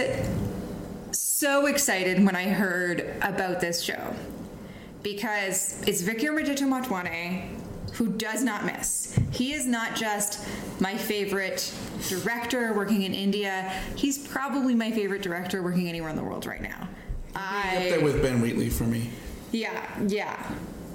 [1.35, 4.15] so excited when I heard about this show
[5.03, 7.49] because it's Vikramaditya Motwane
[7.91, 9.19] who does not miss.
[9.31, 10.47] He is not just
[10.79, 11.73] my favorite
[12.07, 16.61] director working in India, he's probably my favorite director working anywhere in the world right
[16.61, 16.87] now.
[17.35, 19.09] Up I there with Ben Wheatley for me.
[19.51, 20.41] yeah, yeah,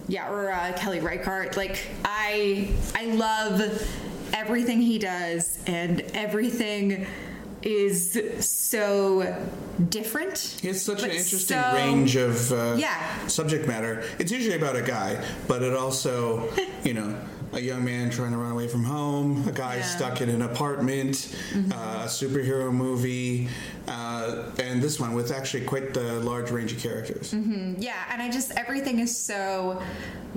[0.08, 1.58] yeah, or uh, Kelly Reichardt.
[1.58, 3.60] Like I, I love
[4.32, 7.06] everything he does, and everything
[7.62, 9.36] is so
[9.88, 10.58] different.
[10.62, 13.26] It's such an interesting so- range of uh, Yeah.
[13.26, 14.04] subject matter.
[14.18, 16.48] It's usually about a guy, but it also,
[16.84, 17.16] you know,
[17.52, 19.82] a young man trying to run away from home, a guy Yeah.
[19.82, 19.98] Mm-hmm.
[19.98, 21.34] stuck in an apartment,
[21.72, 23.48] uh, a superhero movie,
[23.88, 27.32] uh, and this one with actually quite the large range of characters.
[27.34, 29.82] Yeah, and I just everything is so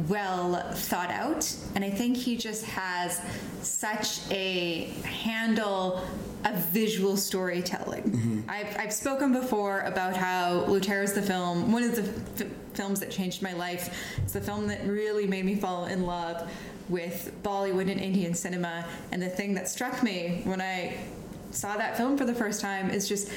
[0.07, 3.21] well thought out, and I think he just has
[3.61, 6.01] such a handle
[6.45, 8.43] of visual storytelling.
[8.49, 13.11] I've, I've spoken before about how Lootera's the film, one of the f- films that
[13.11, 13.95] changed my life.
[14.23, 16.51] It's the film that really made me fall in love
[16.89, 20.97] with Bollywood and Indian cinema, and the thing that struck me when I
[21.51, 23.29] saw that film for the first time is just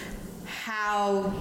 [0.46, 1.32] how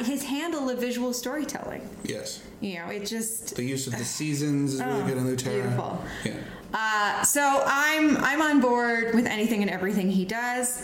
[0.00, 1.88] his handle of visual storytelling.
[2.04, 2.42] Yes.
[2.60, 3.56] You know, it just.
[3.56, 5.52] The use of the seasons is really Oh, good in Lootera.
[5.62, 6.04] beautiful.
[6.24, 6.34] Yeah.
[6.72, 10.82] Uh, so I'm I'm on board with anything and everything he does,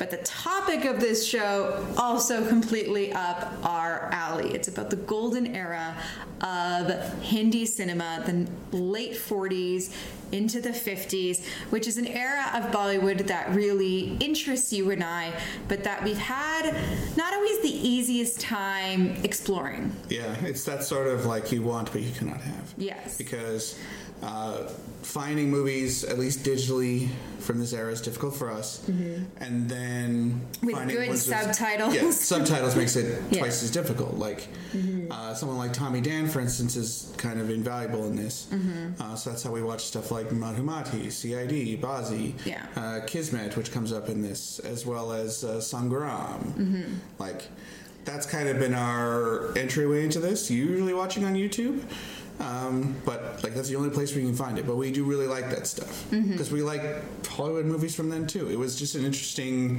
[0.00, 4.48] but the topic of this show also completely up our alley.
[4.54, 5.94] It's about the golden era
[6.40, 9.94] of Hindi cinema, the late 40s
[10.32, 15.38] into the 50s, which is an era of Bollywood that really interests you and I,
[15.68, 16.74] but that we've had
[17.18, 19.94] not always the easiest time exploring.
[20.08, 22.72] Yeah, it's that sort of like you want but you cannot have.
[22.78, 23.18] Yes.
[23.18, 23.78] Because
[24.22, 24.68] uh,
[25.02, 28.86] finding movies, at least digitally, from this era is difficult for us.
[28.88, 30.66] And then Mm-hmm.
[30.66, 31.94] With finding good ones with- subtitles.
[31.94, 33.16] yeah, subtitals makes it Yeah.
[33.18, 33.36] Mm-hmm.
[33.38, 34.14] twice as difficult.
[34.18, 34.46] Like
[35.10, 38.46] uh, someone like Tommy Dan, for instance, is kind of invaluable in this.
[38.52, 39.00] Mm-hmm.
[39.02, 42.66] Uh, so that's how we watch stuff like Madhumati, CID, Bazi, Yeah.
[42.76, 46.42] uh, Kismet, which comes up in this, as well as uh, Sangram.
[46.44, 46.82] Mm-hmm.
[47.18, 47.48] Like,
[48.04, 50.50] that's kind of been our entryway into this.
[50.50, 51.82] Usually watching on YouTube.
[52.40, 54.66] Um, but like that's the only place where you can find it.
[54.66, 56.82] But we do really like that stuff because we like
[57.26, 58.48] Hollywood movies from then too.
[58.50, 59.78] It was just an interesting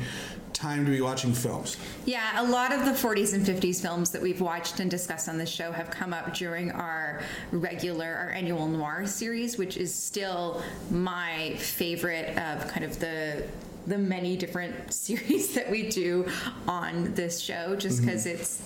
[0.54, 1.78] time to be watching films.
[2.06, 5.38] Yeah, a lot of the 40s and 50s films that we've watched and discussed on
[5.38, 10.62] the show have come up during our regular, our annual noir series, which is still
[10.92, 13.44] my favorite of kind of the
[13.88, 16.28] the many different series that we do
[16.68, 18.62] on this show, just because it's,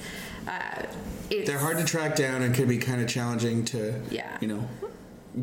[0.48, 0.84] uh,
[1.30, 4.38] it's They're hard to track down and can be kind of challenging to, Yeah.
[4.42, 4.68] you know,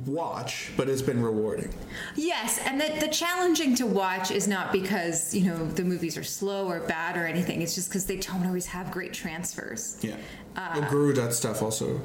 [0.07, 0.71] watch.
[0.77, 1.75] But it's been rewarding.
[2.17, 6.25] Yes, and the, the challenging to watch is not because you know the movies are
[6.25, 7.63] slow or bad or anything.
[7.63, 9.99] It's just because they don't always have great transfers.
[10.03, 10.17] Yeah.
[10.57, 12.01] Uh, Guru that stuff also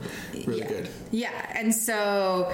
[0.46, 0.68] really yeah.
[0.68, 0.90] good.
[1.12, 2.52] Yeah, and so,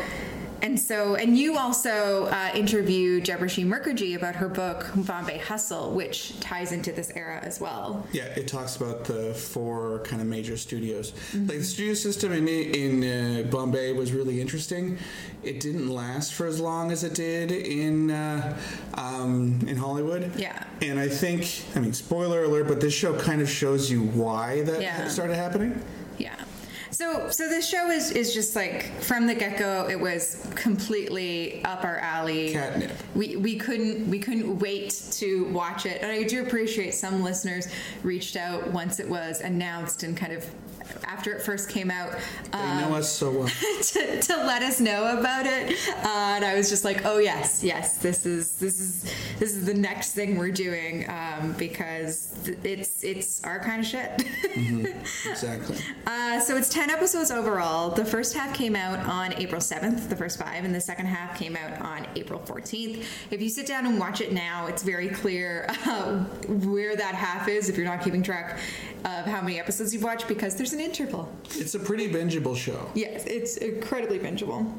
[0.64, 6.40] and so, and you also uh, interviewed Debashree Mukherjee about her book Bombay Hustle, which
[6.40, 8.08] ties into this era as well.
[8.14, 11.12] Yeah, it talks about the four kind of major studios.
[11.12, 11.48] Mm-hmm.
[11.48, 14.98] Like the studio system in in uh, Bombay was really interesting.
[15.44, 18.58] It didn't last for as long as it did in uh,
[18.94, 20.32] um, in Hollywood.
[20.38, 20.64] Yeah.
[20.82, 24.62] and I think I mean spoiler alert, but this show kind of shows you why
[24.64, 25.08] that Yeah.
[25.10, 25.82] started happening.
[26.18, 26.36] Yeah.
[26.94, 29.88] So, so this show is is just like from the get go.
[29.90, 32.54] It was completely up our alley.
[32.54, 32.92] Catnip.
[33.16, 37.68] We we couldn't we couldn't wait to watch it, and I do appreciate some listeners
[38.04, 40.48] reached out once it was announced and kind of
[41.06, 42.12] after it first came out.
[42.52, 43.48] They um, know us so well.
[43.82, 47.64] to, to let us know about it, uh, and I was just like, "Oh yes,
[47.64, 49.04] yes, this is this is
[49.40, 53.88] this is the next thing we're doing um, because th- it's it's our kind of
[53.88, 54.26] shit."
[55.26, 55.78] exactly.
[56.06, 57.92] Uh, so it's 10 episodes overall.
[57.92, 61.40] The first half came out on April 7th, the first five, and the second half
[61.40, 63.06] came out on April 14th.
[63.32, 67.48] If you sit down and watch it now, it's very clear uh, where that half
[67.48, 68.60] is if you're not keeping track
[69.06, 71.34] of how many episodes you've watched because there's an interval.
[71.52, 72.92] It's a pretty bingeable show.
[72.96, 74.70] Yes, it's incredibly bingeable.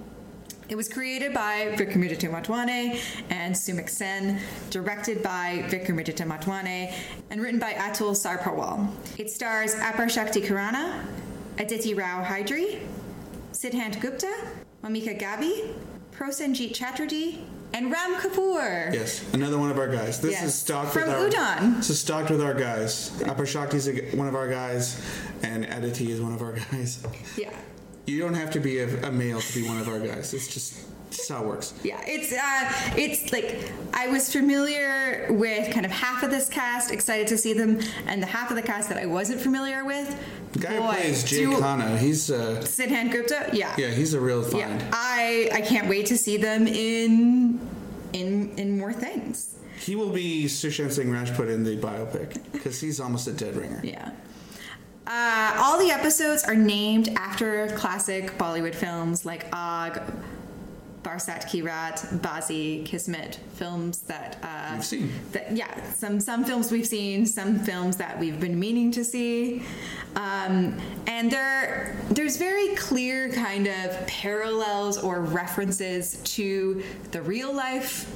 [0.69, 6.93] It was created by Vikramaditya Motwane and Soumik Sen, directed by Vikramaditya Motwane,
[7.31, 8.90] and written by Atul Sabharwal.
[9.19, 11.05] It stars Aparshakti Khurana,
[11.59, 12.81] Aditi Rao Hydari,
[13.53, 14.33] Siddhant Gupta,
[14.83, 15.73] Wamiqa Gabbi,
[16.12, 18.93] Prosenjit Chatterjee, and Ram Kapoor.
[18.93, 20.21] Yes, another one of our guys.
[20.21, 20.45] This Yes.
[20.45, 21.77] is stocked From with our, Udaan.
[21.79, 23.11] This is stocked with our guys.
[23.21, 25.01] Aparshakti is one of our guys,
[25.43, 27.05] and Aditi is one of our guys.
[27.37, 27.51] Yeah.
[28.07, 30.35] You don't have to be a, a male to be one of our guys.
[30.35, 30.75] It's just,
[31.16, 31.74] just how it works.
[31.83, 36.90] Yeah, it's uh, it's like I was familiar with kind of half of this cast,
[36.90, 40.16] excited to see them, and the half of the cast that I wasn't familiar with.
[40.53, 44.20] The guy boy, who plays Jay Khanna, he's uh, Siddhant Gupta, yeah, yeah, he's a
[44.20, 44.81] real find.
[44.81, 44.90] yeah.
[44.92, 47.59] I I can't wait to see them in
[48.12, 49.57] in in more things.
[49.79, 53.81] He will be Sushant Singh Rajput in the biopic because he's almost a dead ringer.
[53.83, 54.12] Yeah.
[55.07, 60.03] Uh, all the episodes are named after classic Bollywood films like Aag,
[61.05, 65.12] Barsaat Ki Raat, Bazi, Kismet, films that uh, We've seen.
[65.33, 69.62] That, yeah, some some films we've seen, some films that we've been meaning to see,
[70.17, 78.11] um, and there there's very clear kind of parallels or references to the real life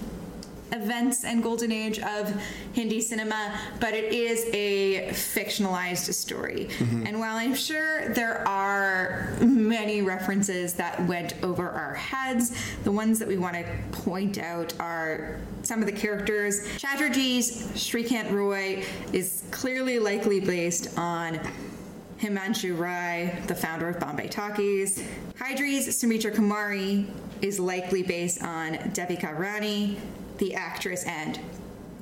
[0.73, 2.31] events and golden age of
[2.75, 6.69] Hindi cinema, but it is a fictionalized story.
[7.07, 9.08] And while I'm sure there are
[9.79, 14.75] many references that went over our heads, the ones that we want to point out
[14.81, 16.67] are some of the characters.
[16.79, 21.39] Chatterjee's Shrikant Roy is clearly likely based on
[22.21, 25.05] Himanshu Rai, the founder of Bombay Talkies.
[25.39, 27.07] Hydari's Sumitra Kumari
[27.41, 30.01] is likely based on Devika Rani,
[30.39, 31.39] the actress and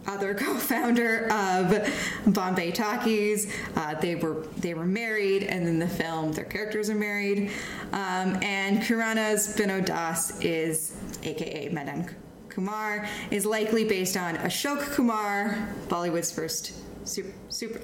[0.06, 1.88] other co-founder of
[2.26, 3.52] Bombay Talkies.
[3.74, 7.50] Uh, they were they were married, and in the film, their characters are married.
[7.92, 12.14] Um, and Khurana's Binod Das is, aka Madan
[12.48, 16.72] Kumar, is likely based on Ashok Kumar, Bollywood's first
[17.06, 17.80] super, super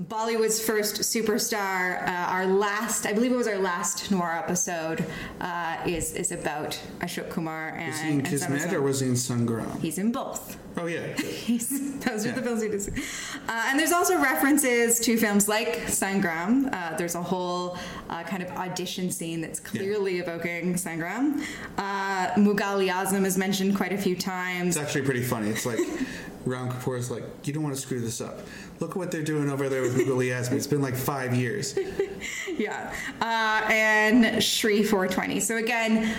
[0.00, 2.02] Bollywood's first superstar.
[2.08, 5.04] Uh, our last, I believe it was our last noir episode,
[5.40, 8.72] uh, is is about Ashok Kumar and, Was he in and some of Kismet his-
[8.72, 9.80] or was he in Sangram?
[9.80, 10.56] He's in both.
[10.78, 11.06] Oh yeah.
[11.16, 12.88] those are the films he does.
[12.88, 16.72] Uh, and there's also references to films like Sangram.
[16.72, 17.76] Uh, there's a whole
[18.08, 21.44] uh, kind of audition scene that's clearly evoking Sangram.
[21.76, 24.76] Uh, Mughal-e-Azam is mentioned quite a few times.
[24.78, 25.50] It's actually pretty funny.
[25.50, 25.78] It's like
[26.44, 28.40] Ram Kapoor is like, you don't want to screw this up.
[28.80, 30.52] Look at what they're doing over there with Mughal-e-Azam.
[30.52, 31.78] It's been like five years.
[32.58, 32.92] yeah.
[33.20, 35.40] Uh, and Shree 420.
[35.40, 36.14] So again,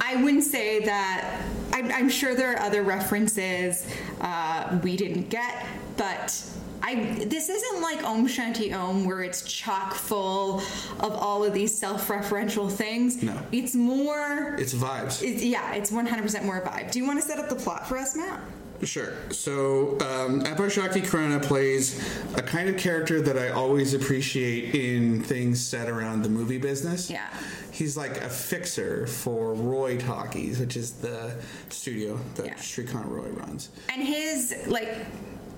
[0.00, 1.40] I wouldn't say that.
[1.72, 3.86] I'm, I'm sure there are other references
[4.20, 5.66] uh, we didn't get,
[5.96, 6.42] but
[6.82, 10.60] I this isn't like Om Shanti Om where it's chock full
[11.00, 13.22] of all of these self-referential things.
[13.22, 13.36] No.
[13.52, 15.22] It's more It's vibes.
[15.22, 16.90] it's, yeah, it's 100% more vibe.
[16.92, 18.40] Do you want to set up the plot for us, Matt?
[18.82, 19.12] Sure.
[19.30, 22.00] So, um, Shakti Khurana plays
[22.36, 27.10] a kind of character that I always appreciate in things set around the movie business.
[27.10, 27.28] Yeah.
[27.72, 31.36] He's like a fixer for Roy Talkies, which is the
[31.70, 32.54] studio that Yeah.
[32.54, 33.70] Shrikant Roy runs.
[33.88, 35.06] And his like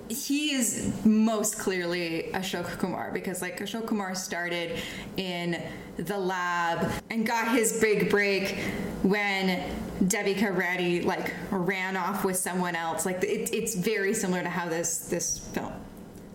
[0.09, 4.81] he is most clearly Ashok Kumar because like Ashok Kumar started
[5.17, 5.63] in
[5.99, 8.59] the lab and got his big break
[9.03, 9.71] when
[10.05, 13.07] Devika Rani like ran off with someone else.
[13.07, 15.73] Like it, it's very similar to how this this film,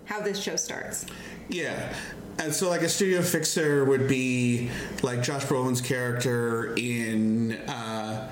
[0.06, 1.06] how this show starts.
[1.50, 1.94] Yeah.
[2.38, 4.70] And so, like, a studio fixer would be
[5.02, 8.30] like Josh Brolin's character in uh,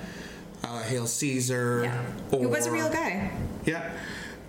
[0.62, 1.84] uh, Hail Caesar.
[1.84, 3.32] Yeah, he was a real guy.
[3.66, 3.92] Yeah.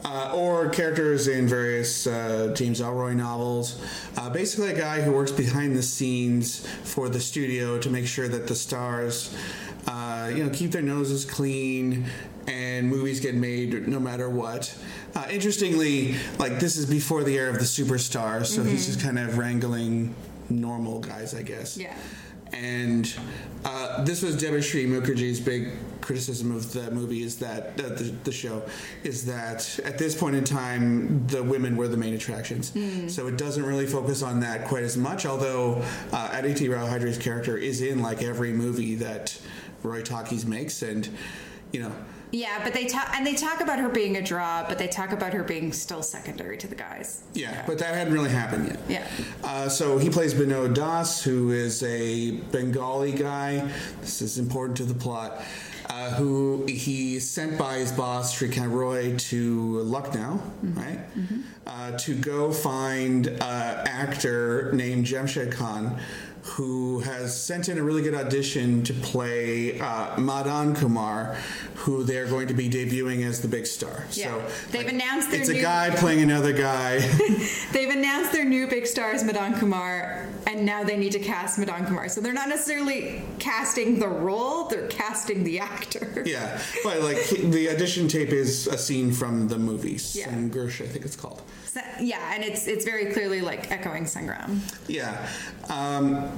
[0.05, 3.81] Uh, or characters in various uh, James Ellroy novels.
[4.17, 8.27] Uh, basically, a guy who works behind the scenes for the studio to make sure
[8.27, 9.35] that the stars,
[9.87, 12.07] uh, you know, keep their noses clean
[12.47, 14.77] and movies get made no matter what.
[15.15, 19.19] Uh, interestingly, like this is before the era of the superstar, so he's just kind
[19.19, 20.15] of wrangling
[20.49, 21.77] normal guys, I guess.
[21.77, 21.95] Yeah.
[22.53, 23.13] And
[23.65, 28.31] uh, this was Debashree Mukherjee's big criticism of the movie is that uh, the, the
[28.33, 28.63] show
[29.03, 32.73] is that at this point in time the women were the main attractions.
[33.13, 35.25] So it doesn't really focus on that quite as much.
[35.25, 39.37] Although uh, Aditi Rao Hydari's character is in like every movie that
[39.85, 41.09] Roy Talkies makes, and
[41.73, 41.93] you know.
[42.31, 45.13] Yeah, but they talk and they talk about her being a draw, but they talk
[45.13, 47.23] about her being still secondary to the guys.
[47.33, 48.81] Yeah, but that hadn't really happened yet.
[48.89, 49.07] Yeah.
[49.45, 53.71] Uh, so he plays Binod Das, who is a Bengali guy.
[54.01, 55.43] This is important to the plot.
[55.91, 60.99] Uh, who he's sent by his boss Srikant Roy to Lucknow, right,
[61.67, 66.01] uh, to go find an actor named Jamshed Khan,
[66.45, 71.37] who has sent in a really good audition to play uh, Madan Kumar,
[71.75, 74.05] who they're going to be debuting as the big star.
[74.13, 74.25] Yeah.
[74.27, 76.99] So They've announced their it's a new- guy playing another guy.
[77.73, 81.87] They've announced their new big stars, Madan Kumar, and now they need to cast Madan
[81.87, 82.09] Kumar.
[82.11, 86.11] So they're not necessarily casting the role; they're casting the actor.
[86.27, 90.29] Yeah, but like the audition tape is a scene from the movie Yeah.
[90.29, 91.43] Sanghursh, I think it's called.
[91.67, 94.59] So- yeah, and it's it's very clearly like echoing Sangram.
[94.89, 95.27] Yeah.
[95.69, 96.31] Um,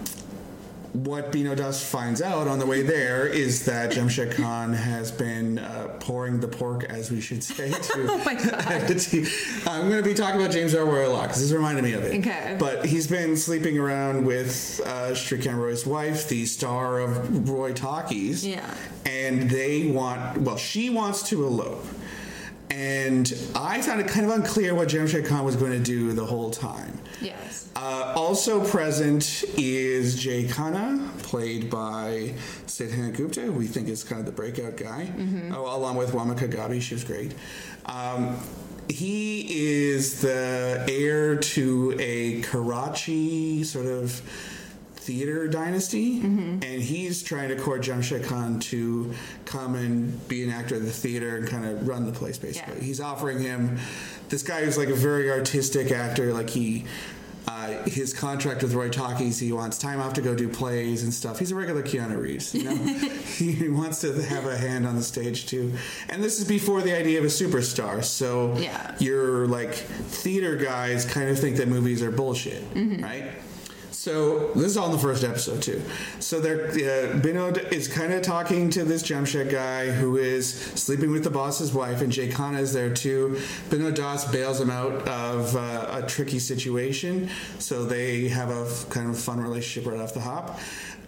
[1.05, 5.59] what Binod Das finds out on the way there is that Jamshed Khan has been
[5.59, 8.65] uh, pouring the pork, as we should say, to Oh my God.
[9.67, 12.05] I'm going to be talking about James Ellroy a lot because this reminded me of
[12.05, 12.19] it.
[12.21, 12.57] Okay.
[12.59, 15.15] But he's been sleeping around with uh,
[15.55, 18.47] Roy's wife, the star of Roy Talkies.
[18.47, 18.75] Yeah.
[19.05, 21.85] And they want, well, she wants to elope.
[22.71, 26.25] And I found it kind of unclear what Jamshed Khan was going to do the
[26.25, 26.99] whole time.
[27.21, 27.69] Yes.
[27.77, 32.35] Uh, also present is Jay Khanna, played by
[32.67, 35.13] Siddhant Gupta, who we think is kind of the breakout guy,
[35.53, 36.81] oh, along with Wamiqa Gabbi.
[36.81, 37.35] She was great.
[37.87, 38.39] Um,
[38.89, 44.23] he is the heir to a Karachi sort of
[45.07, 49.15] theater dynasty, and he's trying to court Jamshed Khan to
[49.45, 52.39] come and be an actor of the theater and kind of run the place.
[52.39, 52.83] Basically, Yeah.
[52.85, 53.79] he's offering him
[54.29, 56.33] this guy who's like a very artistic actor.
[56.35, 56.85] Like he,
[57.47, 61.15] uh, his contract with Roy Talkies, he wants time off to go do plays and
[61.15, 61.39] stuff.
[61.39, 62.53] He's a regular Keanu Reeves.
[62.53, 62.75] You know,
[63.39, 65.73] he wants to have a hand on the stage too.
[66.09, 68.03] And this is before the idea of a superstar.
[68.03, 68.97] So Yeah.
[68.99, 73.31] your like theater guys kind of think that movies are bullshit, right?
[74.07, 75.83] So this is all in the first episode too.
[76.21, 81.11] So they're uh, Binod is kind of talking to this Jamshed guy who is sleeping
[81.11, 83.37] with the boss's wife, and Jay Khanna is there too.
[83.69, 88.89] Binod Das bails him out of uh, a tricky situation, so they have a f-
[88.91, 90.61] kind of fun relationship right off the hop.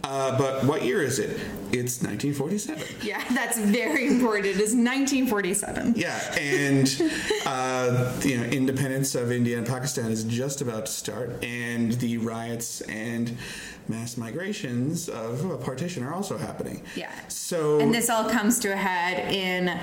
[0.05, 1.31] Uh, but what year is it?
[1.71, 2.83] It's 1947.
[3.03, 4.47] Yeah, that's very important.
[4.47, 5.95] It is 1947.
[5.97, 7.13] Yeah, and
[7.45, 12.19] uh, you know, independence of India and Pakistan is just about to start, and the
[12.19, 13.37] riots and
[13.89, 16.83] mass migrations of partition are also happening.
[16.95, 17.11] Yeah.
[17.29, 19.79] So And this all comes to a head in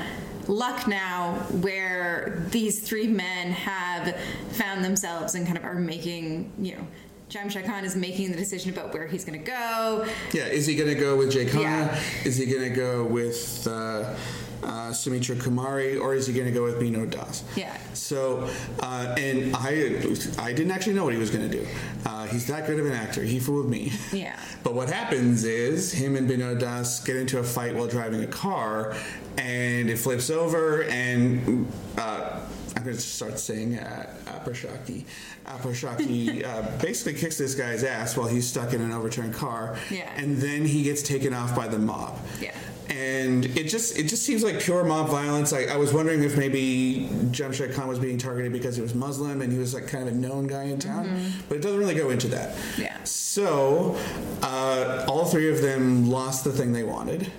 [0.47, 4.15] Lucknow, where these three men have
[4.51, 6.87] found themselves and kind of are making, you know,
[7.29, 10.05] Jamshed Khan is making the decision about where he's going to go.
[10.31, 11.61] yeah, is he going to go with Jay Khanna?
[11.61, 11.99] Yeah.
[12.23, 14.15] Is he going to go with uh,
[14.63, 17.43] uh, Sumitra Kumari, or is he going to go with Binod Das?
[17.55, 17.75] Yeah.
[17.93, 18.49] So,
[18.79, 20.01] uh, and I,
[20.37, 21.67] I didn't actually know what he was going to do.
[22.05, 23.23] Uh, he's that good of an actor.
[23.23, 23.91] He fooled me.
[24.11, 24.39] Yeah.
[24.63, 28.27] But what happens is him and Binod Das get into a fight while driving a
[28.27, 28.95] car,
[29.37, 31.67] and it flips over, and
[31.99, 32.39] uh,
[32.85, 35.05] going to start saying uh, Aparshakti.
[35.45, 39.77] Aparshakti uh, basically kicks this guy's ass while he's stuck in an overturned car.
[39.91, 40.09] Yeah.
[40.15, 42.17] And then he gets taken off by the mob.
[42.39, 42.55] Yeah.
[42.87, 45.53] And it just it just seems like pure mob violence.
[45.53, 49.41] I, I was wondering if maybe Jamshed Khan was being targeted because he was Muslim
[49.41, 51.95] and he was like kind of a known guy in town, but it doesn't really
[51.95, 52.55] go into that.
[52.77, 53.03] Yeah.
[53.03, 53.97] So
[54.43, 57.31] uh, all three of them lost the thing they wanted,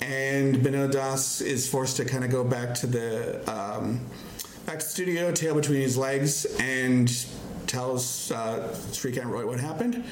[0.00, 4.00] and Binod Das is forced to kind of go back to the um,
[4.70, 7.26] back to the studio, tail between his legs, and
[7.66, 8.72] tells uh,
[9.24, 10.04] Roy what happened.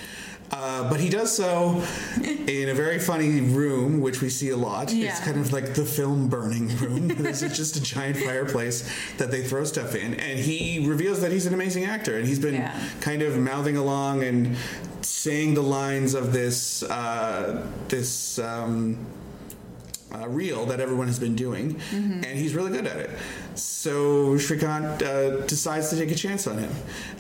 [0.51, 1.81] Uh, but he does so
[2.25, 4.93] in a very funny room, which we see a lot.
[4.93, 7.07] It's kind of like the film burning room.
[7.19, 10.15] this is just a giant fireplace that they throw stuff in.
[10.15, 12.17] And he reveals that he's an amazing actor.
[12.17, 12.77] And he's been Yeah.
[13.01, 14.57] kind of mouthing along and
[15.03, 18.99] saying the lines of this, uh, this, um,
[20.15, 22.13] uh, reel that everyone has been doing, Mm-hmm.
[22.25, 23.11] and he's really good at it.
[23.55, 26.71] So Shrikant uh, decides to take a chance on him.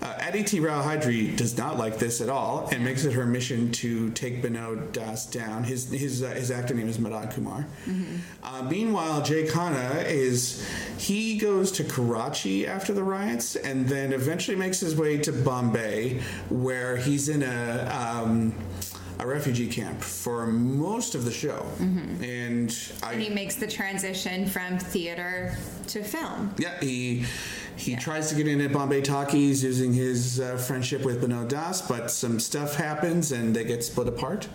[0.01, 3.73] Uh, Aditi Rao Hydari does not like this at all and makes it her mission
[3.73, 5.65] to take Binod Das down.
[5.65, 7.67] His his uh, his actor name is Madan Kumar.
[7.87, 8.17] Mm-hmm.
[8.43, 10.67] Uh, meanwhile, Jay Khanna is
[10.99, 16.21] he goes to Karachi after the riots and then eventually makes his way to Bombay,
[16.49, 18.23] where he's in a.
[18.25, 18.55] Um,
[19.21, 23.05] a refugee camp for most of the show, and Mm-hmm.
[23.13, 25.57] And he makes the transition from theater
[25.89, 26.55] to film.
[26.59, 27.25] yeah, he
[27.77, 27.99] he Yeah.
[28.01, 32.11] tries to get in at Bombay Talkies using his uh, friendship with Binod Das, but
[32.11, 34.49] some stuff happens and they get split apart.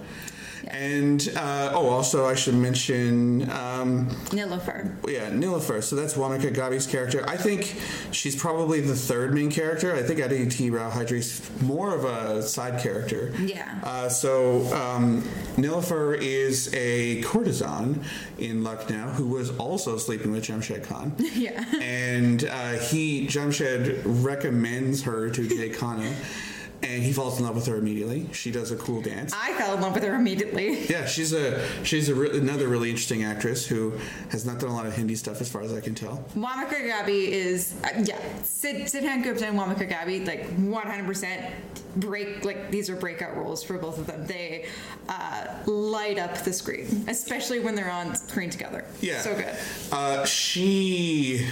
[0.68, 4.92] And uh, oh, also I should mention, um, Nilofer.
[5.08, 5.84] yeah, Nilofer.
[5.84, 7.24] So that's Wamiqa Gabbi's character.
[7.28, 7.76] I think
[8.12, 9.94] she's probably the third main character.
[9.94, 13.32] I think Aditi Rao Hydari's more of a side character.
[13.40, 13.80] Yeah.
[13.84, 15.22] Uh, so um,
[15.58, 18.04] Nilofer is a courtesan
[18.38, 21.16] in Lucknow who was also sleeping with Jamshed Khan.
[21.34, 21.66] Yeah.
[21.82, 26.14] and uh, he Jamshed recommends her to Jay Khanna,
[26.84, 28.28] and he falls in love with her immediately.
[28.34, 29.34] She does a cool dance.
[29.34, 30.86] I fell in love with her immediately.
[30.94, 33.94] Yeah, she's a she's a re- another really interesting actress who
[34.30, 36.24] has not done a lot of Hindi stuff as far as I can tell.
[36.36, 38.20] Wamiqa Gabbi is uh, yeah.
[38.44, 41.52] Sid Siddhant Gupta and Wamiqa Gabbi like 100%
[41.96, 44.28] break like these are breakout roles for both of them.
[44.28, 44.68] They
[45.08, 48.86] uh, light up the screen, especially when they're on screen together.
[49.02, 49.56] Yeah, so good.
[49.92, 51.48] Uh, she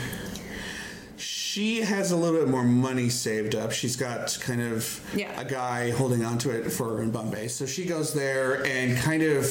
[1.51, 3.73] she has a little bit more money saved up.
[3.73, 5.37] She's got kind of Yeah.
[5.39, 7.49] a guy holding on to it for her in Bombay.
[7.49, 9.43] So she goes there and kind of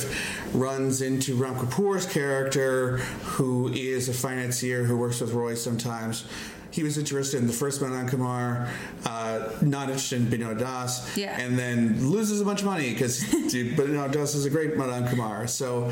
[0.55, 2.96] runs into Ram Kapoor's character,
[3.36, 6.24] who is a financier who works with Roy sometimes.
[6.70, 8.68] He was interested in the first Madan Kumar,
[9.05, 11.38] uh, not interested in Binod Das, Yeah.
[11.38, 13.20] and then loses a bunch of money because
[13.53, 15.46] Binod Das is a great Madan Kumar.
[15.48, 15.90] So,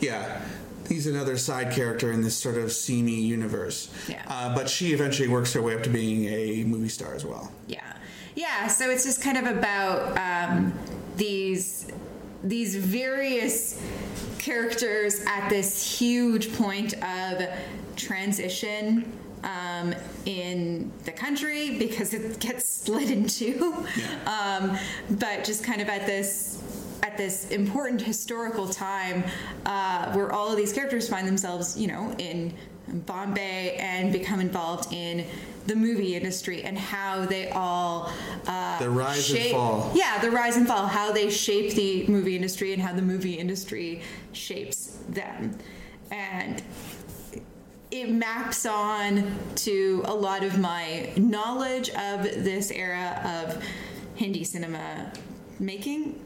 [0.00, 0.40] yeah,
[0.88, 3.90] he's another side character in this sort of seamy universe.
[4.08, 4.22] Yeah.
[4.26, 7.52] Uh, but she eventually works her way up to being a movie star as well.
[7.66, 7.80] Yeah,
[8.34, 8.66] yeah.
[8.66, 10.72] So it's just kind of about um,
[11.16, 11.90] these
[12.42, 13.82] these various
[14.38, 17.48] characters at this huge point of
[17.96, 19.12] transition
[19.42, 23.74] um, in the country because it gets split in two.
[24.26, 24.76] Um,
[25.10, 26.62] but just kind of at this
[27.08, 29.24] at this important historical time
[29.64, 32.52] uh, where all of these characters find themselves, you know, in
[32.86, 35.24] Bombay and become involved in
[35.66, 38.10] the movie industry and how they all
[38.46, 39.90] uh, The rise and fall.
[39.94, 43.34] Yeah, the rise and fall, how they shape the movie industry and how the movie
[43.34, 44.02] industry
[44.32, 45.56] shapes them,
[46.10, 46.62] and
[47.90, 53.62] it maps on to a lot of my knowledge of this era of
[54.14, 55.10] Hindi cinema
[55.58, 56.20] making.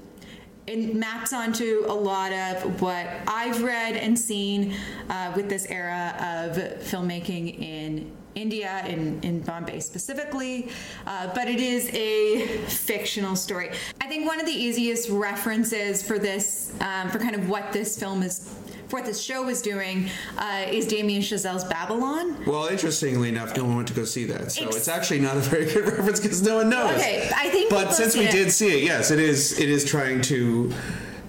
[0.67, 4.77] It maps onto a lot of what I've read and seen
[5.11, 10.69] uh, with this era of filmmaking in India, in, in Bombay specifically,
[11.07, 13.71] uh, but it is a fictional story.
[14.01, 17.99] I think one of the easiest references for this, um, for kind of what this
[17.99, 18.55] film is,
[18.93, 22.45] what this show is doing, uh, is Damien Chazelle's Babylon.
[22.47, 25.36] Well, interestingly enough, no one went to go see that, so Ex- it's actually not
[25.36, 26.97] a very good reference because no one knows.
[26.97, 28.32] Okay, I think But since we it.
[28.32, 29.59] did see it, yes, it is.
[29.59, 30.72] It is trying to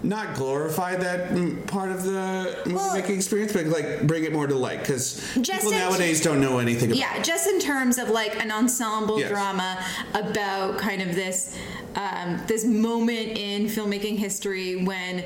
[0.05, 4.47] not glorify that part of the movie Well- making experience, but like bring it more
[4.47, 6.99] to light because people nowadays don't know anything about.
[6.99, 9.30] Yeah, just in terms of like an ensemble Yes.
[9.30, 9.82] drama
[10.14, 11.55] about kind of this
[11.95, 15.24] um, this moment in filmmaking history when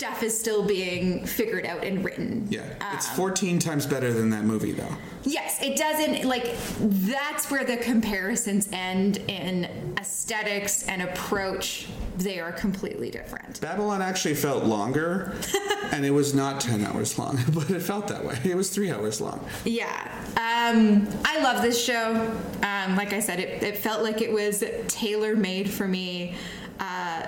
[0.00, 2.46] stuff is still being figured out and written.
[2.48, 2.62] Yeah,
[2.94, 4.96] it's Um, 14 times better than that movie, though.
[5.24, 11.86] Yes, it doesn't like that's where the comparisons end in aesthetics and approach
[12.16, 13.60] they are completely different.
[13.60, 15.34] Babylon actually felt longer,
[15.92, 18.38] and it was not 10 hours long, but it felt that way.
[18.44, 19.44] It was three hours long.
[19.66, 20.08] Yeah.
[20.30, 22.32] Um, I love this show.
[22.62, 26.36] Um, like I said, it, it felt like it was tailor made for me.
[26.78, 27.26] Uh,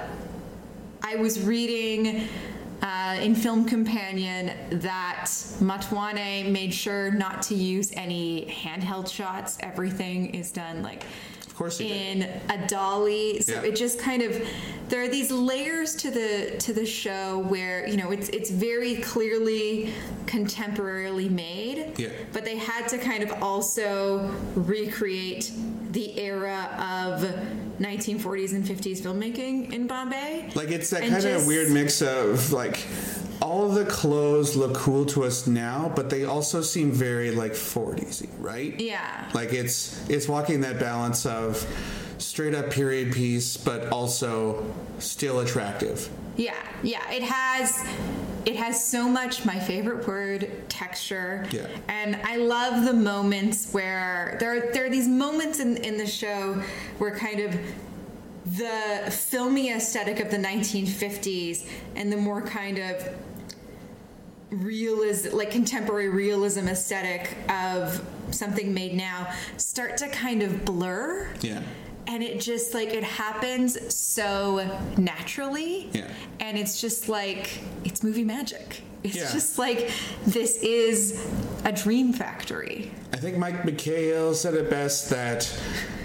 [1.04, 2.28] I was reading
[2.82, 5.26] uh, in Film Companion that
[5.60, 9.56] Motwane made sure not to use any handheld shots.
[9.60, 11.04] Everything is done like
[11.46, 12.16] Of course he did.
[12.16, 13.68] in a dolly so Yeah.
[13.68, 14.46] it just kind of
[14.88, 18.96] there are these layers to the to the show where you know it's it's very
[18.96, 19.92] clearly
[20.26, 22.08] contemporarily made Yeah.
[22.32, 25.52] but they had to kind of also recreate
[25.92, 31.46] the era of 1940s and 50s filmmaking in Bombay Like it's that kind of just-
[31.46, 32.78] weird mix of like
[33.40, 37.52] all of the clothes look cool to us now, but they also seem very like
[37.52, 38.78] 40s, right?
[38.80, 41.66] yeah Like it's it's walking that balance of
[42.18, 44.64] straight up period piece, but also
[45.00, 46.08] still attractive.
[46.36, 46.54] Yeah,
[46.84, 47.02] yeah.
[47.10, 47.84] It has
[48.44, 51.46] it has so much my favorite word, texture.
[51.50, 51.66] Yeah.
[51.88, 56.06] And I love the moments where there are there are these moments in, in the
[56.06, 56.62] show
[56.98, 57.56] where kind of
[58.44, 63.08] the filmy aesthetic of the 1950s and the more kind of
[64.50, 71.62] realism like contemporary realism aesthetic of something made now start to kind of blur Yeah.
[72.06, 76.08] And it just like it happens so naturally Yeah.
[76.40, 79.30] and it's just like it's movie magic it's Yeah.
[79.32, 79.90] just like
[80.26, 81.24] this is
[81.64, 85.48] a dream factory I think Mike McHale said it best that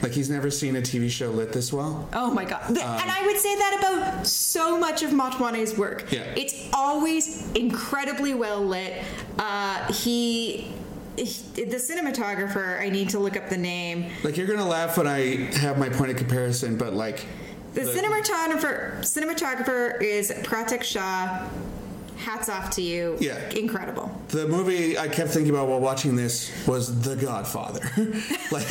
[0.02, 2.08] like he's never seen a TV show lit this well.
[2.14, 6.02] oh my god Th- and i would say that about so much of Motwane's work
[6.04, 6.24] Um, Yeah.
[6.36, 9.04] it's always incredibly well lit
[9.39, 10.72] uh, he,
[11.18, 15.07] he the cinematographer i need to look up the name Like you're gonna laugh when
[15.07, 17.26] I have my point of comparison, but like
[17.74, 21.47] The, cinematographer cinematographer is Pratik Shah.
[22.18, 23.15] Hats off to you.
[23.20, 23.38] Yeah.
[23.51, 24.09] Incredible.
[24.30, 27.82] The movie I kept thinking about while watching this was The Godfather.
[28.51, 28.68] like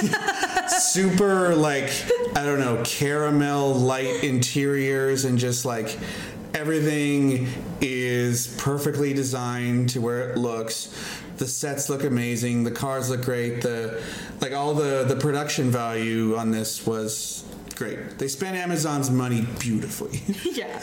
[0.68, 1.90] super like
[2.34, 5.96] I don't know, caramel light interiors and just like
[6.56, 7.46] everything
[7.82, 10.92] is perfectly designed to where it looks.
[11.36, 14.02] The sets look amazing, the cars look great, the
[14.40, 17.44] like all the the production value on this was
[17.74, 18.18] great.
[18.18, 20.22] They spent Amazon's money beautifully.
[20.44, 20.82] yeah.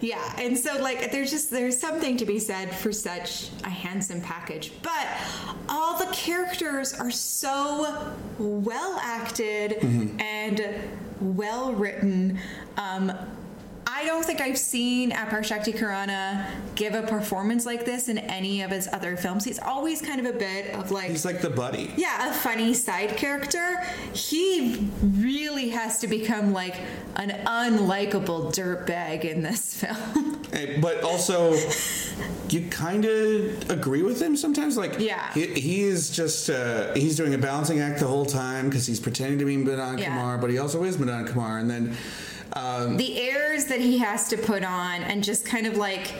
[0.00, 0.32] Yeah.
[0.38, 4.70] And so like there's just there's something to be said for such a handsome package.
[4.82, 5.08] But
[5.68, 9.72] all the characters are so well acted
[10.20, 10.62] and
[11.20, 12.38] well written.
[12.76, 13.12] Um
[14.00, 16.46] I don't think I've seen Aparshakti Khurana
[16.76, 19.44] give a performance like this in any of his other films.
[19.44, 21.90] He's always kind of a bit of like He's like the buddy.
[21.96, 23.82] yeah, a funny side character.
[24.12, 26.76] He really has to become like
[27.16, 30.42] an unlikable dirtbag in this film.
[30.80, 31.54] But also
[32.50, 35.32] you kind of agree with him sometimes like Yeah.
[35.32, 39.00] he, he is just uh, he's doing a balancing act the whole time because he's
[39.00, 40.10] pretending to be Madan Yeah.
[40.16, 41.96] Kumar but he also is Madan Kumar and then
[42.54, 46.14] um, the airs that he has to put on and just kind of like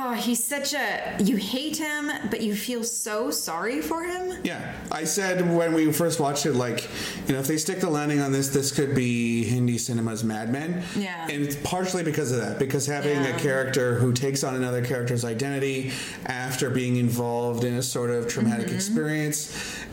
[0.00, 4.24] oh, he's such a you hate him, but you feel so sorry for him.
[4.44, 6.78] yeah I said when we first watched it like
[7.26, 10.50] you know if they stick the landing on this this could be Hindi cinema's Mad
[10.52, 11.26] Men Yeah.
[11.32, 13.36] and it's partially because of that because having Yeah.
[13.36, 15.92] a character who takes on another character's identity
[16.26, 18.76] after being involved in a sort of traumatic Mm-hmm.
[18.76, 19.40] experience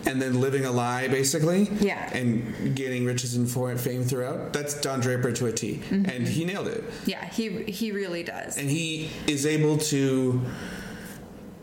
[0.07, 2.09] and then living a lie basically Yeah.
[2.19, 3.45] and getting riches and
[3.87, 5.65] fame throughout that's Don Draper to a T.
[5.89, 6.09] Mm-hmm.
[6.13, 7.45] and he nailed it Yeah, he
[7.79, 8.57] he really does.
[8.59, 9.94] and he is able to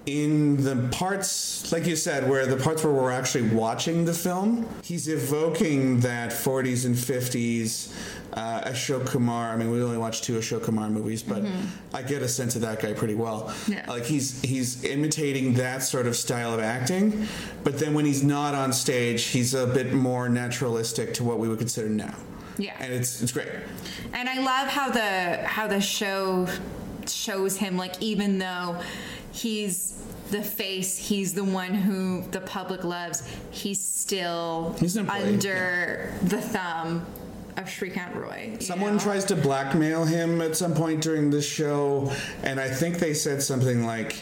[0.07, 4.69] in the parts like you said where the parts where we're actually watching the film
[4.83, 7.95] he's evoking that 40s and 50s
[8.33, 11.45] uh, Ashok Kumar I mean we only watched two Ashok Kumar movies but
[11.95, 13.73] I get a sense of that guy pretty well Mm-hmm.
[13.75, 13.85] Yeah.
[13.89, 17.29] like he's he's imitating that sort of style of acting
[17.63, 21.47] but then when he's not on stage he's a bit more naturalistic to what we
[21.49, 22.15] would consider now
[22.59, 22.75] Yeah.
[22.81, 23.51] and it's it's great
[24.13, 26.49] And I love how the how the show
[27.09, 28.81] shows him like even though
[29.33, 35.35] he's the face, he's the one who the public loves, he's still He's an employee,
[35.35, 37.05] under the thumb
[37.59, 38.53] of Shrikant Roy.
[38.55, 38.99] you Someone know?
[38.99, 42.11] tries to blackmail him at some point during this show,
[42.43, 44.17] and I think they said something like,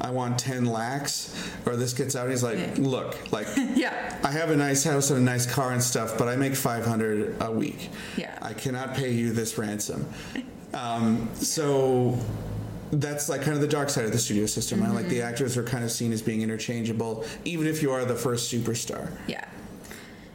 [0.00, 1.34] I want 10 lakhs,
[1.66, 2.74] or this gets out, and he's like, Yeah.
[2.78, 4.16] Look, like, Yeah.
[4.22, 7.36] I have a nice house and a nice car and stuff, but I make 500
[7.40, 7.90] a week.
[8.16, 8.38] Yeah.
[8.40, 10.06] I cannot pay you this ransom.
[10.74, 12.18] Um, so
[12.90, 14.82] that's like kind of the dark side of the studio system.
[14.82, 15.28] I like the Mm-hmm.
[15.28, 19.10] actors are kind of seen as being interchangeable, even if you are the first superstar.
[19.26, 19.44] Yeah.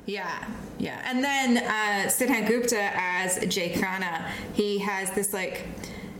[0.05, 0.43] Yeah,
[0.79, 1.01] yeah.
[1.05, 5.65] And then uh, Siddhant Gupta as Jay Khanna, he has this like,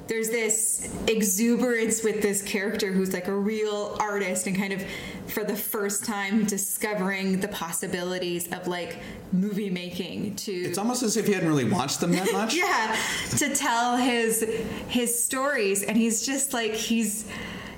[0.08, 4.84] there's this exuberance with this character who's like a real artist and kind of
[5.28, 9.00] for the first time discovering the possibilities of like
[9.32, 12.54] movie making to It's almost as if he hadn't really watched them that much.
[12.54, 12.96] yeah
[13.38, 14.42] to tell his
[14.90, 17.26] his stories and he's just like he's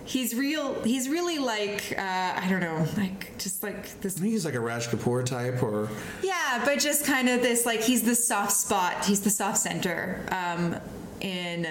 [0.03, 4.31] he's real he's really like uh, i don't know like just like this I think
[4.33, 5.89] he's like a Raj Kapoor type, or
[6.23, 10.25] yeah but just kind of this like he's the soft spot he's the soft center
[10.31, 10.75] um
[11.21, 11.65] in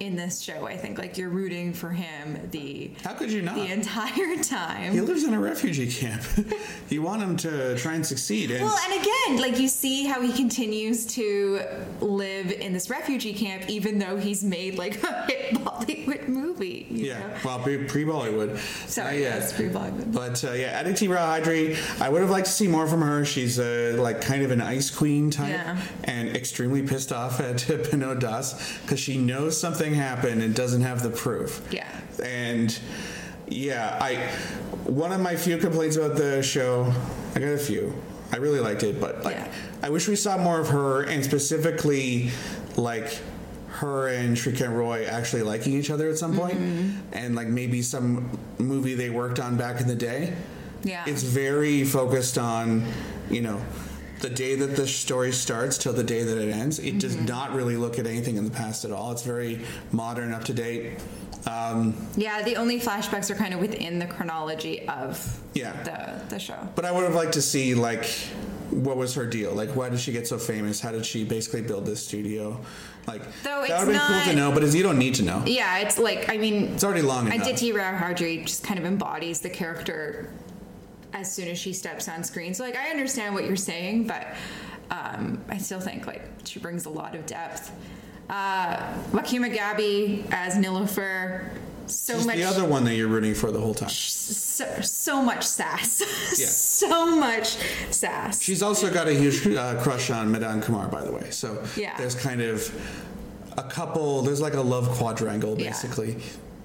[0.00, 3.54] in this show i think like you're rooting for him the how could you not?
[3.56, 6.22] the entire time He lives in a refugee camp.
[6.88, 8.50] you want him to try and succeed.
[8.50, 11.60] And Well, and again, like you see how he continues to
[12.00, 16.86] live in this refugee camp, even though he's made like a hit Bollywood movie.
[16.90, 17.34] you yeah, know?
[17.44, 18.58] well, pre Bollywood.
[18.88, 20.12] Sorry, yes, pre-Bollywood.
[20.12, 23.24] But uh, yeah, Aditi Rao Hydari, I would have liked to see more from her.
[23.24, 25.80] She's uh, like kind of an ice queen type, Yeah.
[26.04, 31.02] and extremely pissed off at Binod Das because she knows something happened and doesn't have
[31.02, 31.66] the proof.
[31.70, 31.88] Yeah.
[32.22, 32.78] And
[33.46, 34.16] yeah, I
[34.88, 36.92] one of my few complaints about the show,
[37.34, 37.94] I got a few.
[38.32, 39.52] I really liked it, but like Yeah.
[39.82, 42.30] I wish we saw more of her and specifically
[42.76, 43.18] like
[43.68, 46.98] her and Shrikant Roy actually liking each other at some point, mm-hmm.
[47.12, 50.34] and like maybe some movie they worked on back in the day.
[50.82, 51.04] Yeah.
[51.06, 52.84] It's very focused on,
[53.30, 53.60] you know,
[54.20, 56.78] the day that the story starts till the day that it ends.
[56.78, 59.12] It does not really look at anything in the past at all.
[59.12, 60.98] It's very modern, up to date.
[61.46, 65.72] Um, Yeah, the only flashbacks are kind of within the chronology of Yeah.
[65.84, 66.68] the the show.
[66.74, 68.04] But I would have liked to see like
[68.70, 69.54] what was her deal?
[69.54, 70.80] Like why did she get so famous?
[70.80, 72.60] How did she basically build this studio?
[73.06, 75.42] Like Though that would be cool to know, but it's, you don't need to know.
[75.46, 77.46] Yeah, it's like I mean, It's already long enough.
[77.46, 80.28] Aditi Rao Hydari just kind of embodies the character
[81.12, 82.54] as soon as she steps on screen.
[82.54, 84.26] So like I understand what you're saying, but
[84.90, 87.70] um, I still think like she brings a lot of depth.
[88.30, 88.76] Uh,
[89.12, 91.48] Wamiqa Gabbi as Nilofer,
[91.86, 93.88] so She's much the other one that you're rooting for the whole time.
[93.88, 96.00] so, so much sass.
[96.38, 96.46] Yeah.
[96.88, 97.56] so much
[97.90, 98.42] sass.
[98.42, 101.30] She's also got a huge uh, crush on Madan Kumar, by the way.
[101.30, 101.96] So Yeah.
[101.96, 102.70] there's kind of
[103.56, 104.20] a couple.
[104.20, 105.72] There's like a love quadrangle, Yeah.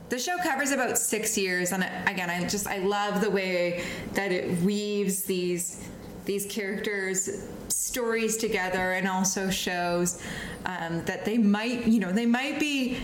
[0.10, 3.84] The show covers about six years, and again, I just I love the way
[4.14, 5.88] that it weaves these
[6.26, 10.22] these characters' stories together, and also shows
[10.66, 12.98] um, that they might, you know, they might be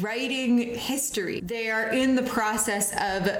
[0.00, 1.40] writing history.
[1.40, 3.30] They are in the process of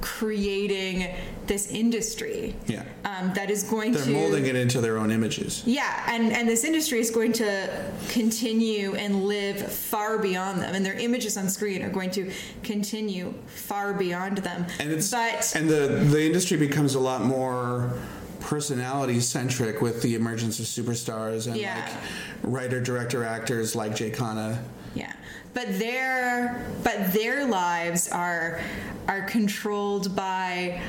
[0.00, 1.14] creating
[1.46, 2.54] this industry.
[2.66, 2.84] Yeah.
[3.04, 3.98] Um, that is going to.
[3.98, 5.62] They're molding it into their own images.
[5.66, 7.68] yeah, and, and this industry is going to
[8.08, 12.30] continue and live far beyond them, and their images on screen are going to
[12.62, 14.66] continue far beyond them.
[14.80, 17.92] And it's but and the the industry becomes a lot more
[18.40, 21.74] personality centric with the emergence of superstars and Yeah.
[21.84, 21.94] like
[22.42, 24.58] writer director actors like Jay Khanna.
[24.94, 25.12] yeah,
[25.54, 28.60] but their but their lives are
[29.08, 30.80] are controlled by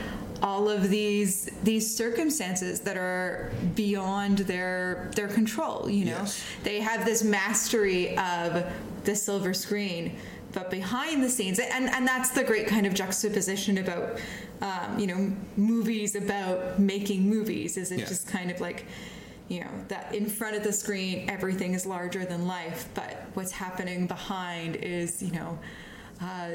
[0.44, 6.44] all of these these circumstances that are beyond their their control you know Yes.
[6.64, 8.64] they have this mastery of
[9.04, 10.16] the silver screen
[10.54, 14.20] but behind the scenes and and that's the great kind of juxtaposition about
[14.62, 18.06] um, you know movies about making movies is it Yeah.
[18.06, 18.86] just kind of like
[19.50, 23.52] you know that in front of the screen everything is larger than life but what's
[23.52, 25.58] happening behind is you know
[26.22, 26.50] uh,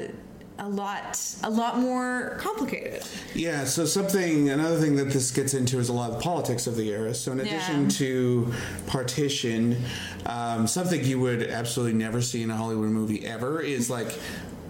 [0.59, 3.01] a lot a lot more complicated
[3.33, 6.75] Yeah, so something another thing that this gets into is a lot of politics of
[6.75, 7.13] the era.
[7.15, 7.89] So in addition Yeah.
[7.89, 8.53] to
[8.85, 9.81] partition,
[10.27, 14.11] um, something you would absolutely never see in a Hollywood movie ever is like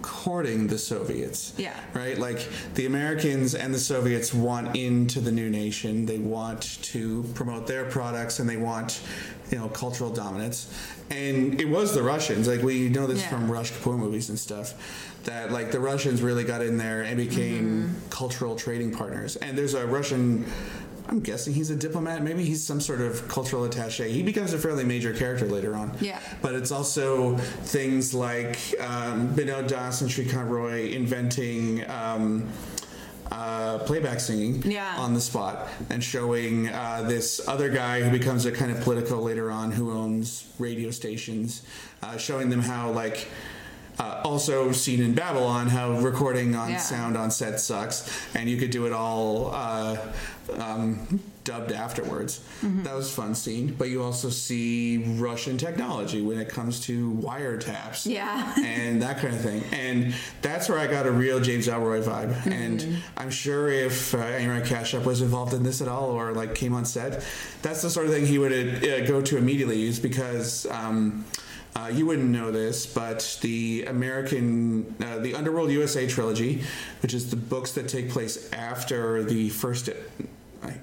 [0.00, 1.52] courting the Soviets.
[1.58, 1.74] Yeah.
[1.92, 2.18] Right?
[2.18, 6.06] Like the Americans and the Soviets want into the new nation.
[6.06, 9.00] They want to promote their products and they want,
[9.50, 10.68] you know, cultural dominance.
[11.10, 12.48] And it was the Russians.
[12.48, 13.28] Like we know this Yeah.
[13.28, 14.74] from Raj Kapoor movies and stuff.
[15.24, 18.08] That like the Russians really got in there and became Mm-hmm.
[18.10, 19.36] cultural trading partners.
[19.36, 20.44] And there's a Russian
[21.06, 22.22] I'm guessing he's a diplomat.
[22.22, 24.08] Maybe he's some sort of cultural attaché.
[24.08, 25.92] He becomes a fairly major character later on.
[26.00, 26.18] Yeah.
[26.40, 32.48] But it's also things like um, Binod Das and Shrikant Roy inventing um,
[33.30, 34.94] uh, playback singing Yeah.
[34.98, 39.20] on the spot and showing uh, this other guy who becomes a kind of political
[39.20, 41.62] later on who owns radio stations,
[42.02, 43.28] uh, showing them how like
[43.98, 46.78] Uh, also seen in Babylon how recording on Yeah.
[46.78, 49.96] sound on set sucks, and you could do it all uh,
[50.58, 52.40] um, dubbed afterwards.
[52.62, 53.74] That was a fun scene.
[53.78, 58.54] But you also see Russian technology when it comes to wiretaps Yeah.
[58.64, 59.62] and that kind of thing.
[59.72, 62.46] And that's where I got a real James Ellroy vibe.
[62.50, 66.54] And I'm sure if uh, Anurag Kashyap was involved in this at all or like
[66.54, 67.22] came on set,
[67.62, 70.66] that's the sort of thing he would uh, go to immediately is because.
[70.70, 71.24] Um,
[71.76, 76.62] uh, you wouldn't know this, but the American, uh, the Underworld USA trilogy,
[77.02, 79.90] which is the books that take place after the first,
[80.62, 80.74] I,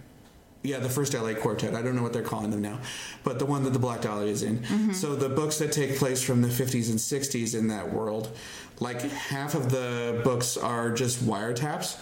[0.63, 1.73] yeah, the first LA Quartet.
[1.75, 2.79] I don't know what they're calling them now,
[3.23, 4.93] but the one that the Black Dahlia is in.
[4.93, 8.35] So the books that take place from the 50s and 60s in that world,
[8.81, 11.97] like half of the books are just wiretaps.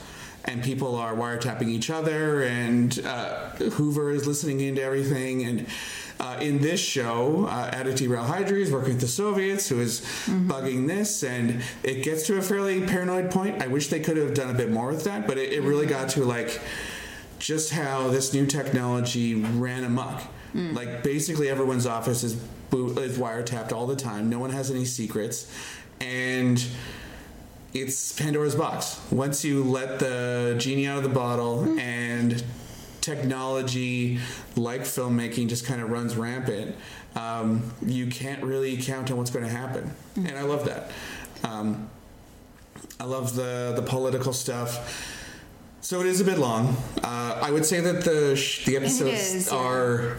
[0.46, 5.44] And people are wiretapping each other, and uh, Hoover is listening into everything.
[5.44, 5.68] And
[6.20, 10.02] uh, in this show, uh, Aditi Rao Hydari is working with the Soviets, who is
[10.26, 13.62] bugging this, and it gets to a fairly paranoid point.
[13.62, 15.86] I wish they could have done a bit more with that, but it, it really
[15.86, 16.60] got to like
[17.40, 20.22] just how this new technology ran amok.
[20.54, 22.34] Like basically everyone's office is
[22.74, 24.30] is wiretapped all the time.
[24.30, 25.50] No one has any secrets,
[26.02, 26.64] and
[27.74, 29.00] it's Pandora's box.
[29.12, 32.44] Once you let the genie out of the bottle and
[33.10, 34.20] technology
[34.56, 36.76] like filmmaking just kind of runs rampant,
[37.16, 39.92] um, you can't really count on what's going to happen.
[40.16, 40.92] And I love that.
[41.44, 41.90] Um,
[43.00, 44.72] I love the the political stuff.
[45.82, 46.76] So it is a bit long.
[47.04, 49.58] Uh, I would say that the sh- the episodes is, yeah.
[49.58, 50.18] are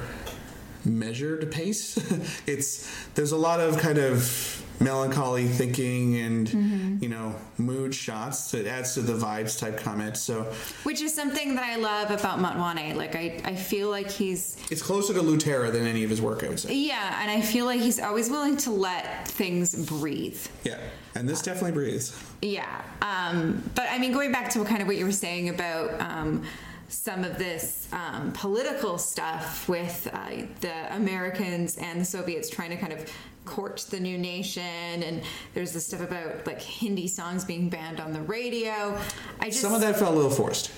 [0.85, 1.97] measured pace.
[2.47, 7.03] it's there's a lot of kind of melancholy thinking and Mm-hmm.
[7.03, 10.17] you know mood shots that adds to the vibes type comment.
[10.17, 10.45] So
[10.85, 12.95] Which is something that I love about Motwane.
[12.97, 16.45] Like I, I feel like he's it's closer to Lootera than any of his work,
[16.45, 16.75] I would say.
[16.75, 20.41] yeah, and I feel like he's always willing to let things breathe.
[20.65, 20.79] Yeah,
[21.15, 22.19] and this definitely breathes.
[22.41, 22.83] Yeah.
[23.03, 26.43] Um, but I mean, going back to kind of what you were saying about um,
[26.91, 30.31] some of this um, political stuff with uh,
[30.61, 33.11] the Americans and the Soviets trying to kind of
[33.45, 35.23] court the new nation, and
[35.55, 38.99] there's this stuff about like Hindi songs being banned on the radio.
[39.41, 40.71] I just Some of that felt a little forced.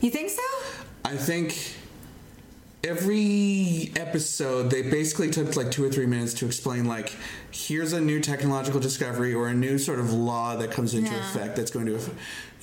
[0.00, 0.42] You think so?
[1.04, 1.74] I think
[2.82, 7.14] every episode they basically took like two or three minutes to explain like
[7.50, 11.30] here's a new technological discovery or a new sort of law that comes into Yeah.
[11.30, 11.98] effect that's going to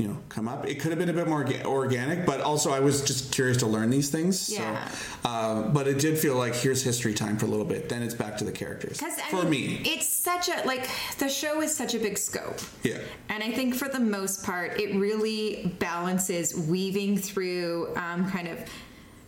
[0.02, 2.80] you know come up it could have been a bit more organic but also i
[2.80, 4.88] was just curious to learn these things Yeah.
[4.88, 8.02] so uh, but it did feel like here's history time for a little bit then
[8.02, 9.00] it's back to the characters
[9.30, 10.90] for me it's such a like
[11.20, 12.60] the show is such a big scope.
[12.84, 12.98] yeah
[13.30, 18.58] And I think for the most part, it really balances weaving through um, kind of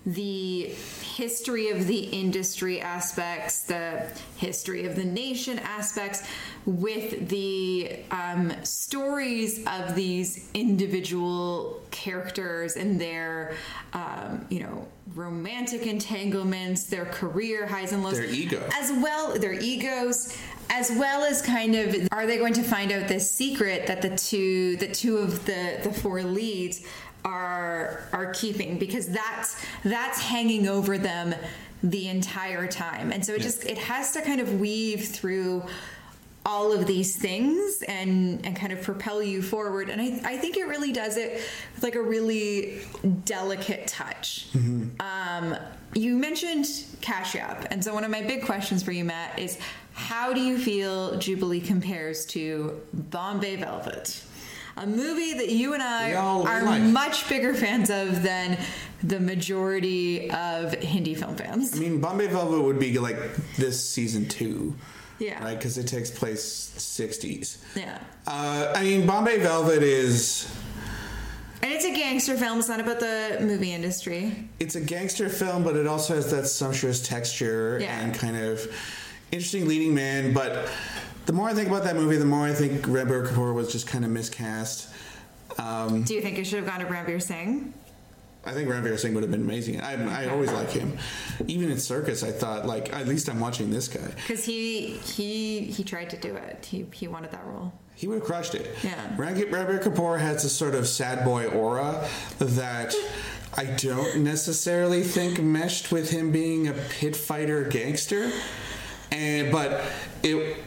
[0.06, 0.64] the
[1.02, 4.06] history of the industry aspects, the
[4.38, 6.28] history of the nation aspects,
[6.66, 13.56] with the um, stories of these individual characters and their,
[13.94, 18.62] um, you know, romantic entanglements, their career highs and lows, Their ego.
[18.74, 20.38] as well their egos
[20.70, 24.16] as well as kind of are they going to find out this secret that the
[24.16, 26.86] two the two of the the four leads
[27.26, 31.34] are are keeping because that's that's hanging over them
[31.84, 33.12] the entire time.
[33.12, 35.64] And so it just it has to kind of weave through
[36.46, 39.90] all of these things and and kind of propel you forward.
[39.90, 41.42] And I, I think it really does it
[41.76, 42.82] with like a really
[43.26, 44.48] delicate touch.
[45.00, 45.56] Um,
[45.94, 46.66] you mentioned
[47.02, 49.60] Kashyap, and so one of my big questions for you, Matt, is
[49.94, 54.24] how do you feel Jubilee compares to Bombay Velvet?
[54.76, 56.82] A movie that you and I are like.
[56.82, 58.58] much bigger fans of than
[59.04, 61.76] the majority of Hindi film fans.
[61.76, 63.18] i mean bombay velvet would be like
[63.58, 64.74] this season two
[65.20, 65.44] Yeah.
[65.44, 66.44] right because it takes place
[66.78, 68.00] 60s Yeah.
[68.26, 70.48] Uh, I mean, Bombay Velvet is
[71.62, 74.50] And it's a gangster film, it's not about the movie industry.
[74.60, 78.00] it's a gangster film, but it also has that sumptuous texture Yeah.
[78.00, 78.60] and kind of
[79.32, 80.34] interesting leading man.
[80.34, 80.70] But
[81.26, 83.88] the more I think about that movie, the more I think Ranbir Kapoor was just
[83.88, 84.90] kind of miscast.
[85.58, 87.74] Um, Do you think it should have gone to Ranveer Singh?
[88.46, 89.80] I think Ranveer Singh would have been amazing.
[89.80, 90.98] I, I always like him.
[91.48, 94.06] Even in Circus, I thought like at least I'm watching this guy.
[94.16, 96.66] Because he he he tried to do it.
[96.66, 97.72] He he wanted that role.
[97.96, 98.76] He would have crushed it.
[98.84, 99.16] Yeah.
[99.16, 102.06] Ranbir Kapoor has a sort of sad boy aura
[102.40, 102.94] that
[103.56, 108.30] I don't necessarily think meshed with him being a pit fighter gangster.
[109.12, 109.86] And but
[110.22, 110.58] it.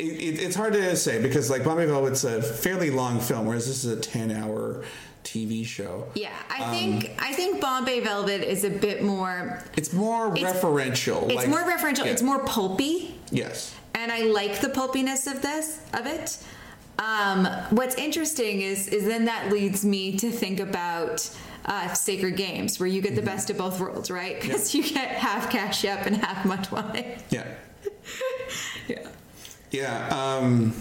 [0.00, 3.66] It, it, it's hard to say because like Bombay Velvet's a fairly long film, whereas
[3.66, 4.84] this is a ten-hour
[5.24, 6.06] TV show.
[6.14, 9.62] Yeah, I think I think Bombay Velvet is a bit more.
[9.76, 11.24] It's more It's- referential.
[11.26, 12.06] It's like- more referential.
[12.06, 12.12] yeah.
[12.12, 13.14] It's more pulpy.
[13.30, 13.74] Yes.
[13.94, 16.38] and I like the pulpiness of this of it.
[16.98, 21.28] Um, what's interesting is is then that leads me to think about
[21.66, 24.40] uh, Sacred Games, where you get the best of both worlds, right?
[24.40, 27.20] Because you get half Kashyap and half Motwane.
[27.30, 27.46] Yeah.
[28.88, 29.06] Yeah.
[29.70, 30.08] Yeah.
[30.08, 30.74] Um,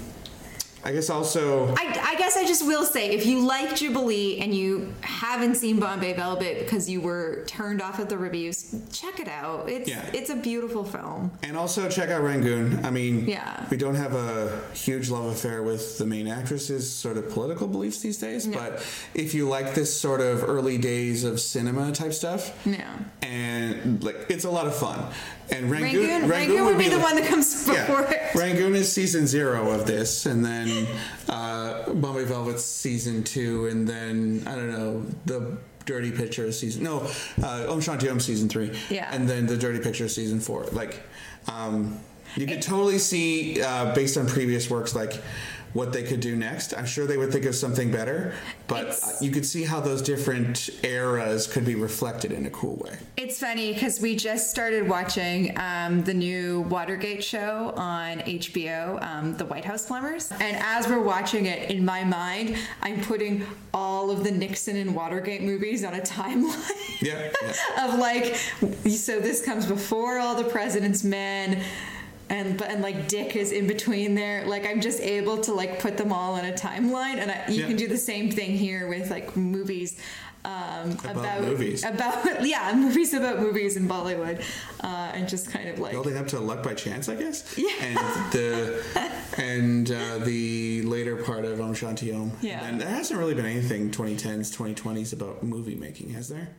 [0.84, 1.74] I guess also.
[1.76, 5.80] I, I guess I just will say if you like Jubilee and you haven't seen
[5.80, 9.70] Bombay Velvet because you were turned off at the reviews, check it out.
[9.70, 10.06] It's Yeah.
[10.14, 11.32] it's a beautiful film.
[11.44, 12.86] And also check out Rangoon.
[12.86, 13.66] I mean, Yeah.
[13.70, 18.00] we don't have a huge love affair with the main actress's sort of political beliefs
[18.00, 18.82] these days, but
[19.14, 22.88] if you like this sort of early days of cinema type stuff, Yeah.
[23.22, 25.04] and like it's a lot of fun.
[25.52, 28.36] And Rangoon, Rangoon, Rangoon, would be the one that comes before it.
[28.36, 30.69] Rangoon is season zero of this, and then
[31.30, 36.84] uh, Bombay Velvet's season two, and then I don't know the Dirty Picture season.
[36.84, 37.00] No,
[37.42, 38.72] uh, Om Shanti Om season three.
[38.90, 39.10] Yeah.
[39.12, 40.66] and then the Dirty Picture season four.
[40.72, 41.02] Like,
[41.48, 42.00] um,
[42.36, 45.14] you could totally see uh, based on previous works, like
[45.74, 46.74] what they could do next.
[46.78, 48.34] I'm sure they would think of something better,
[48.68, 52.50] but It's- uh, you could see how those different eras could be reflected in a
[52.50, 52.98] cool way.
[53.18, 59.38] It's funny because we just started watching um, the new Watergate show on HBO, um,
[59.38, 60.32] The White House Plumbers.
[60.32, 64.96] And as we're watching it, in my mind, I'm putting all of the Nixon and
[64.96, 66.72] Watergate movies on a timeline.
[67.02, 67.86] Yeah, yeah.
[67.86, 68.36] of like,
[68.90, 71.62] so this comes before all the President's Men.
[72.30, 74.46] And, but and like Dick is in between there.
[74.46, 77.62] Like I'm just able to like put them all in a timeline, and I, you
[77.62, 77.68] Yeah.
[77.68, 80.00] can do the same thing here with like movies
[80.46, 81.84] um, About movies.
[81.84, 84.42] about yeah movies about movies in Bollywood,
[84.82, 87.58] uh, and just kind of like building up to luck by chance, I guess.
[87.58, 87.70] Yeah.
[87.82, 87.98] And
[88.32, 88.84] the
[89.38, 92.32] and uh, the later part of Om Shanti Om.
[92.42, 92.64] Yeah.
[92.64, 96.50] And there hasn't really been anything 2010s, 2020s about movie making, has there?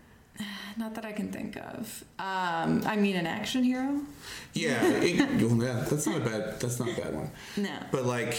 [0.76, 2.04] not that I can think of.
[2.18, 4.00] Um, I mean, an action hero.
[4.54, 4.84] Yeah.
[5.02, 5.84] it- yeah.
[5.88, 6.60] That's not a bad.
[6.60, 7.30] That's not a bad one.
[7.56, 7.70] No.
[7.92, 8.36] But like,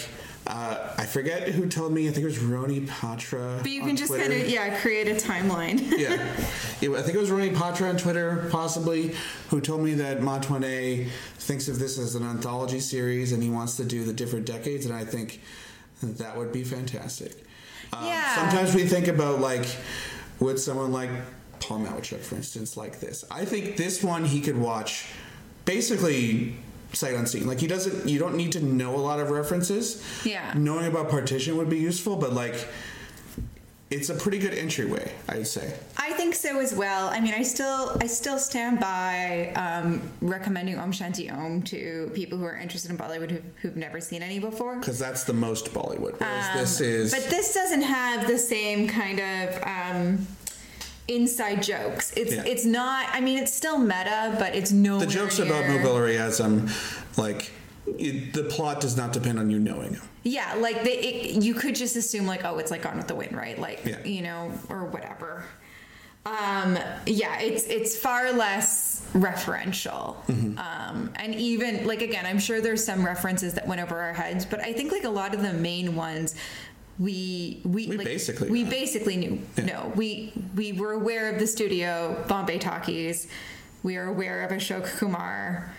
[0.47, 2.08] uh, I forget who told me.
[2.08, 3.60] I think it was Roni Patra.
[3.62, 5.80] But you can just kind of yeah create a timeline.
[5.97, 6.28] yeah.
[6.82, 9.14] It- I think it was Roni Patra on Twitter, possibly,
[9.49, 13.78] who told me that Motwane thinks of this as an anthology series and he wants
[13.78, 15.41] to do the different decades, and I think
[16.02, 17.34] that would be fantastic.
[17.93, 18.36] Um, Yeah.
[18.36, 19.66] Sometimes we think about, like,
[20.39, 21.12] would someone like
[21.62, 23.24] Paul Malachuk, for instance, like this?
[23.32, 25.05] I think this one he could watch
[25.66, 26.55] basically
[26.93, 27.47] sight unseen.
[27.47, 30.03] Like, he doesn't, you don't need to know a lot of references.
[30.26, 30.53] Yeah.
[30.57, 32.68] Knowing about partition would be useful, but, like,
[33.89, 35.74] it's a pretty good entryway, I'd say.
[35.97, 37.09] I think so as well.
[37.09, 42.38] I mean, I still I still stand by um, recommending Om Shanti Om to people
[42.38, 44.78] who are interested in Bollywood who've, who've never seen any before.
[44.78, 46.18] because that's the most Bollywood.
[46.22, 50.28] Whereas this is Um, But this doesn't have the same kind of um,
[51.08, 52.12] inside jokes.
[52.16, 52.43] It's Yeah.
[52.45, 53.08] it's not.
[53.12, 54.99] I mean, it's still meta, but it's no.
[54.99, 56.70] the jokes about Mughal Riazam,
[57.18, 57.52] like
[57.97, 60.02] it, the plot does not depend on you knowing him.
[60.24, 63.16] Yeah, like they, it, you could just assume like, oh, it's like Gone with the
[63.16, 63.58] Wind, right?
[63.60, 64.04] Like Yeah.
[64.06, 65.43] you know, or whatever.
[66.24, 66.78] Um,
[67.08, 70.58] yeah, it's it's far less referential, Mm-hmm.
[70.60, 74.45] um, and even like again, I'm sure there's some references that went over our heads,
[74.45, 76.36] but I think like a lot of the main ones.
[77.02, 78.70] We we, We like, basically we know.
[78.70, 79.66] basically knew Yeah.
[79.66, 83.28] no we we were aware of the studio Bombay Talkies
[83.82, 85.74] we are aware of Ashok Kumar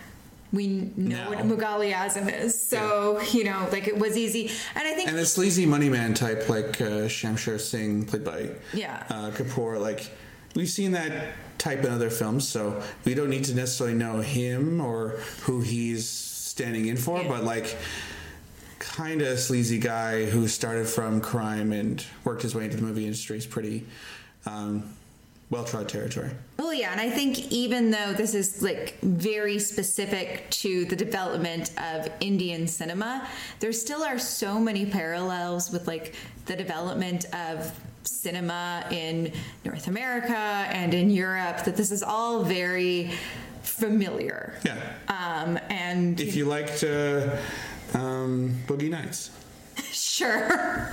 [0.53, 1.29] we know Now.
[1.31, 5.17] what Mughal Azam is so you know like it was easy and I think And
[5.17, 9.05] the sleazy money man type like uh, Shamshir Singh, played by Yeah.
[9.09, 10.11] uh, Kapoor, like
[10.57, 11.13] we've seen that
[11.59, 16.09] type in other films, so we don't need to necessarily know him or who he's
[16.09, 17.29] standing in for, Yeah.
[17.29, 17.77] but like
[18.83, 23.05] kind of sleazy guy who started from crime and worked his way into the movie
[23.05, 23.87] industry is pretty
[24.45, 24.95] um,
[25.51, 26.31] well trod territory.
[26.59, 31.71] Well, yeah, and I think even though this is like very specific to the development
[31.79, 33.29] of Indian cinema,
[33.61, 36.15] there still are so many parallels with like
[36.47, 37.73] the development of
[38.03, 39.33] cinema in
[39.65, 43.13] North America and in Europe that this is all very
[43.63, 44.55] familiar.
[44.65, 44.77] Yeah.
[45.09, 47.37] Um, and If you liked uh,
[47.95, 49.31] um, Boogie Nights.
[49.93, 50.93] Sure.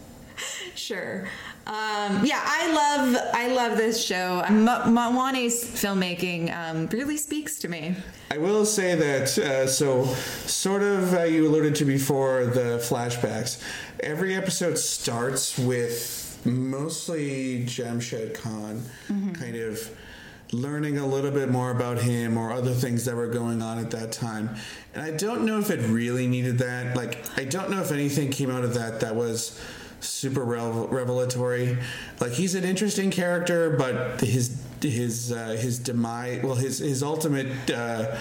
[0.74, 1.28] sure.
[1.66, 4.42] Um, yeah, I love I love this show.
[4.50, 7.94] Ma- Motwane's filmmaking um, really speaks to me.
[8.30, 10.04] I will say that, uh, so
[10.46, 13.62] sort of uh, you alluded to before the flashbacks.
[14.00, 18.82] Every episode starts with mostly Jamshed Khan
[19.34, 19.90] kind of
[20.52, 23.90] learning a little bit more about him or other things that were going on at
[23.92, 24.56] that time.
[24.94, 26.96] And I don't know if it really needed that.
[26.96, 29.60] Like, I don't know if anything came out of that that was
[30.00, 31.78] super revelatory.
[32.20, 37.70] Like he's an interesting character, but his his uh, his demise, well, his his ultimate
[37.70, 38.16] uh,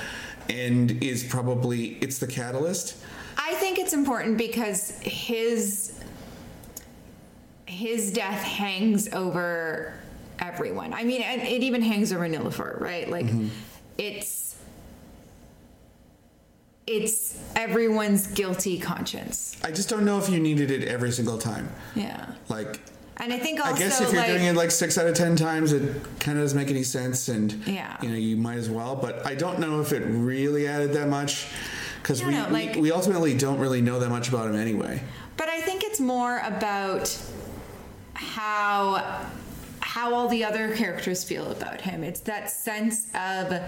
[0.50, 2.98] and is probably it's the catalyst.
[3.38, 6.04] I think it's important because his
[7.66, 9.94] his death hangs over
[10.40, 10.94] everyone.
[10.94, 13.10] I mean, and it even hangs over Nilüfer, right?
[13.10, 13.50] Like mm-hmm.
[13.98, 14.56] it's
[16.88, 19.58] it's everyone's guilty conscience.
[19.64, 21.70] I just don't know if you needed it every single time.
[21.96, 22.34] Yeah.
[22.48, 22.80] Like,
[23.18, 25.16] And I think also I guess if you're like doing it like six out of
[25.16, 25.82] ten times, it
[26.20, 27.96] kind of doesn't make any sense, and Yeah.
[28.02, 28.96] you know you might as well.
[28.96, 31.48] But I don't know if it really added that much
[32.02, 35.02] because we, no, like- we we ultimately don't really know that much about him anyway.
[35.38, 37.16] But I think it's more about
[38.14, 39.28] how
[39.90, 42.04] how all the other characters feel about him.
[42.04, 43.60] It's that sense of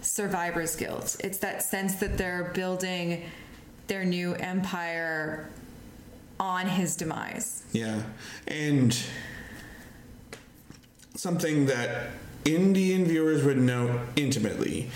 [0.00, 1.18] survivor's guilt.
[1.22, 3.24] It's that sense that they're building
[3.86, 5.50] their new empire
[6.40, 7.62] on his demise.
[7.72, 8.00] Yeah,
[8.48, 8.98] and
[11.14, 12.08] something that
[12.46, 14.90] Indian viewers would know intimately,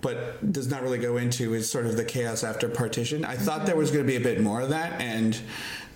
[0.00, 3.24] but does not really go into is sort of the chaos after partition.
[3.24, 3.78] I thought there mm-hmm.
[3.78, 5.38] was going to be a bit more of that, and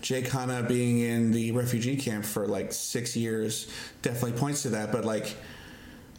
[0.03, 3.70] Jay Khanna being in the refugee camp for like six years
[4.03, 4.92] definitely points to that.
[4.92, 5.36] But like,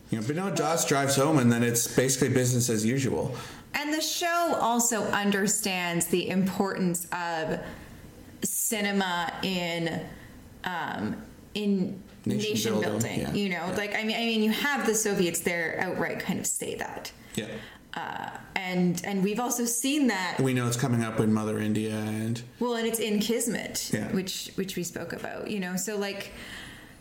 [0.09, 3.35] you know, but no, Joss drives home, and then it's basically business as usual.
[3.73, 7.59] And the show also understands the importance of
[8.43, 10.01] cinema in
[10.63, 11.15] um,
[11.53, 13.19] in Nation nation, building, building.
[13.21, 13.75] yeah, You know, yeah.
[13.75, 17.11] like I mean, I mean, you have the Soviets there outright kind of say that,
[17.35, 17.47] Yeah,
[17.93, 20.39] uh, and and we've also seen that.
[20.39, 24.11] we know it's coming up in Mother India, and Well, and it's in Kismet, Yeah.
[24.11, 25.49] which which we spoke about.
[25.49, 26.31] You know, so like,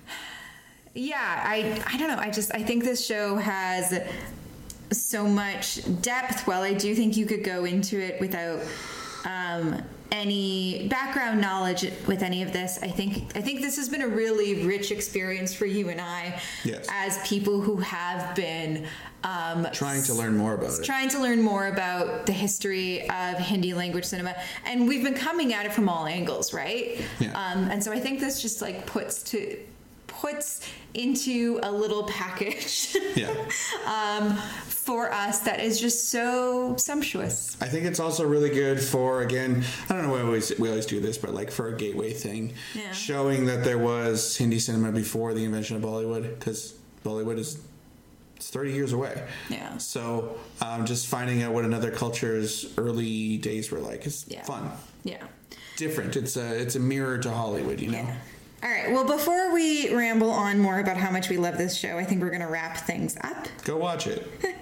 [0.95, 2.19] yeah, I I don't know.
[2.19, 4.01] I just I think this show has
[4.93, 6.47] so much depth.
[6.47, 8.61] While I do think you could go into it without
[9.25, 9.83] um,
[10.13, 14.09] any background knowledge with any of this, I think I think this has been a
[14.09, 16.87] really rich experience for you and I Yes.
[16.91, 18.87] as people who have been.
[19.23, 20.85] Um, trying to learn more about it.
[20.85, 24.35] trying to learn more about the history of Hindi language cinema,
[24.65, 26.99] and we've been coming at it from all angles, right?
[27.19, 27.33] Yeah.
[27.33, 29.59] Um, and so I think this just like puts to
[30.07, 33.29] puts into a little package Yeah.
[33.87, 34.39] um,
[34.85, 37.57] for us that is just so sumptuous.
[37.61, 39.63] I think it's also really good for again.
[39.89, 42.13] I don't know why we always we always do this, but like for a gateway
[42.13, 42.91] thing, Yeah.
[42.93, 46.75] showing that there was Hindi cinema before the invention of Bollywood, because
[47.05, 47.59] Bollywood is
[48.37, 49.23] it's thirty years away.
[49.51, 49.77] Yeah.
[49.77, 54.43] So um, just finding out what another culture's early days were like is Yeah.
[54.45, 54.71] fun,
[55.05, 55.23] Yeah.
[55.77, 56.17] different.
[56.17, 57.99] It's a it's a mirror to Hollywood, you know.
[57.99, 58.17] Yeah.
[58.63, 58.91] All right.
[58.93, 62.21] Well, before we ramble on more about how much we love this show, I think
[62.21, 63.49] we're going to wrap things up.
[63.65, 64.27] Go watch it.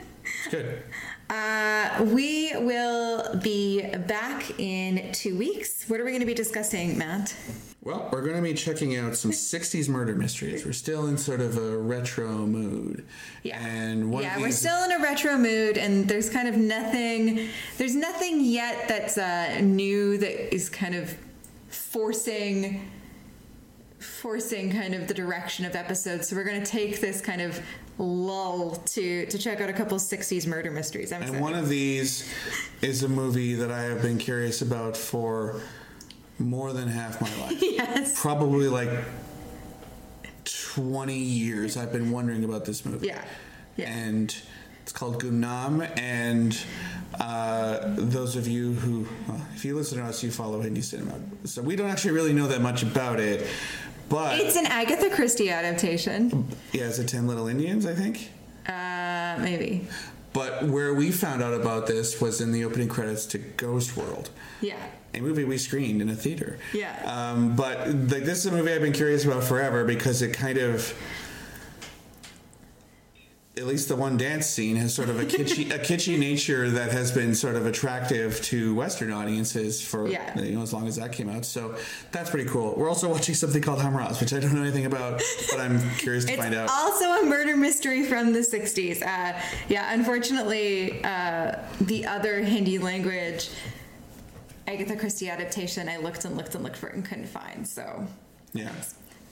[0.44, 0.82] It's good.
[1.30, 5.88] Uh, we will be back in two weeks.
[5.88, 7.34] What are we going to be discussing, Matt?
[7.82, 10.64] Well, we're going to be checking out some 60s murder mysteries.
[10.64, 13.06] We're still in sort of a retro mood.
[13.42, 13.64] Yeah.
[13.64, 17.48] And yeah, we're still in a retro mood, and there's kind of nothing.
[17.76, 21.16] There's nothing yet that's uh, new that is kind of
[21.68, 22.90] forcing,
[23.98, 26.28] forcing kind of the direction of episodes.
[26.28, 27.60] So we're going to take this kind of
[27.98, 31.12] lull to to check out a couple 60s murder mysteries.
[31.12, 31.42] I'm And excited.
[31.42, 32.32] one of these
[32.80, 35.60] is a movie that I have been curious about for
[36.38, 37.58] more than half my life.
[37.60, 38.20] yes.
[38.20, 38.90] Probably like
[40.44, 43.08] 20 years I've been wondering about this movie.
[43.08, 43.24] Yeah.
[43.76, 43.90] Yeah.
[43.92, 44.34] And
[44.82, 45.90] it's called Gumnaam.
[45.98, 46.58] And
[47.20, 51.14] uh, those of you who, well, if you listen to us, you follow Hindi cinema.
[51.44, 53.46] So we don't actually really know that much about it.
[54.08, 56.46] But It's an Agatha Christie adaptation.
[56.72, 58.30] yeah, it's a 10 Little Indians, I think.
[58.66, 59.86] Uh, maybe.
[60.32, 64.30] But where we found out about this was in the opening credits to Ghost World.
[64.60, 64.76] Yeah.
[65.14, 66.58] a movie we screened in a theater.
[66.72, 66.94] Yeah.
[67.04, 70.58] Um, but like this is a movie I've been curious about forever because it kind
[70.58, 70.94] of,
[73.58, 76.92] at least the one dance scene has sort of a kitschy, a kitschy nature that
[76.92, 80.38] has been sort of attractive to Western audiences for Yeah.
[80.40, 81.44] you know as long as that came out.
[81.44, 81.74] So
[82.12, 82.74] that's pretty cool.
[82.76, 86.24] We're also watching something called Hamraz, which I don't know anything about, but I'm curious
[86.26, 86.70] to It's find out.
[86.70, 89.02] also a murder mystery from the 60s.
[89.02, 89.38] Uh,
[89.68, 93.50] yeah, unfortunately, uh, the other Hindi language
[94.66, 97.66] Agatha Christie adaptation, I looked and looked and looked for it and couldn't find.
[97.66, 98.06] So
[98.52, 98.70] yeah.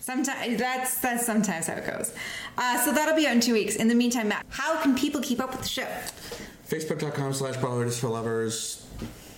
[0.06, 2.14] Sometimes that's that's sometimes how it goes.
[2.56, 3.76] Uh, so that'll be out in two weeks.
[3.76, 5.88] In the meantime, Matt, how can people keep up with the show?
[6.68, 8.86] Facebook.com slash Bollywood is for lovers.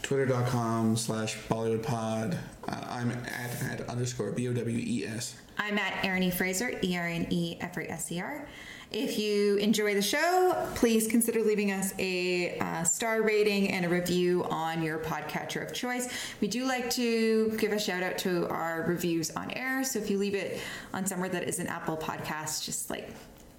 [0.03, 2.39] Twitter.com slash Bollywood pod.
[2.67, 5.35] Uh, I'm at, at underscore B O W E S.
[5.59, 6.31] I'm at Erin E.
[6.31, 8.47] Fraser, E R N E F A S E R.
[8.91, 13.89] If you enjoy the show, please consider leaving us a uh, star rating and a
[13.89, 16.09] review on your podcatcher of choice.
[16.41, 19.85] We do like to give a shout out to our reviews on air.
[19.85, 20.61] So if you leave it
[20.95, 23.11] on somewhere that is an Apple podcast, just like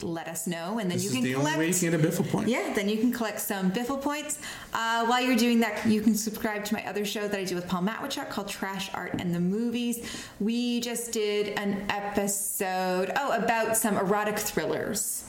[0.02, 1.56] let us know, and then This you can the collect.
[1.56, 2.48] only way you can get a biffle point.
[2.48, 4.40] Yeah, then you can collect some Biffle points.
[4.74, 7.56] Uh, while you're doing that, you can subscribe to my other show that I do
[7.56, 10.06] with Paul Matwychuk called Trash Art and the Movies.
[10.40, 15.24] We just did an episode, oh, about some erotic thrillers.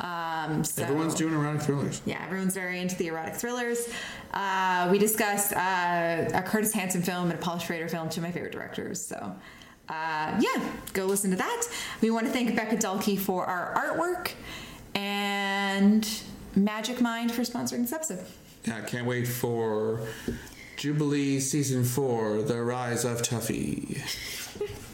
[0.00, 2.02] Um, so, Everyone's doing erotic thrillers.
[2.04, 3.88] yeah, everyone's very into the erotic thrillers.
[4.34, 8.24] Uh, we discussed uh, a Curtis Hanson film and a Paul Schrader film, two of
[8.24, 9.00] my favorite directors.
[9.04, 9.34] So,
[9.88, 11.68] uh, yeah, go listen to that.
[12.00, 14.32] We want to thank Becca Dalke for our artwork
[14.94, 16.08] and
[16.54, 18.24] Magic Mind for sponsoring this episode.
[18.64, 20.00] Yeah, I can't wait for
[20.76, 24.00] Jubilee season four, The Rise of Tuffy.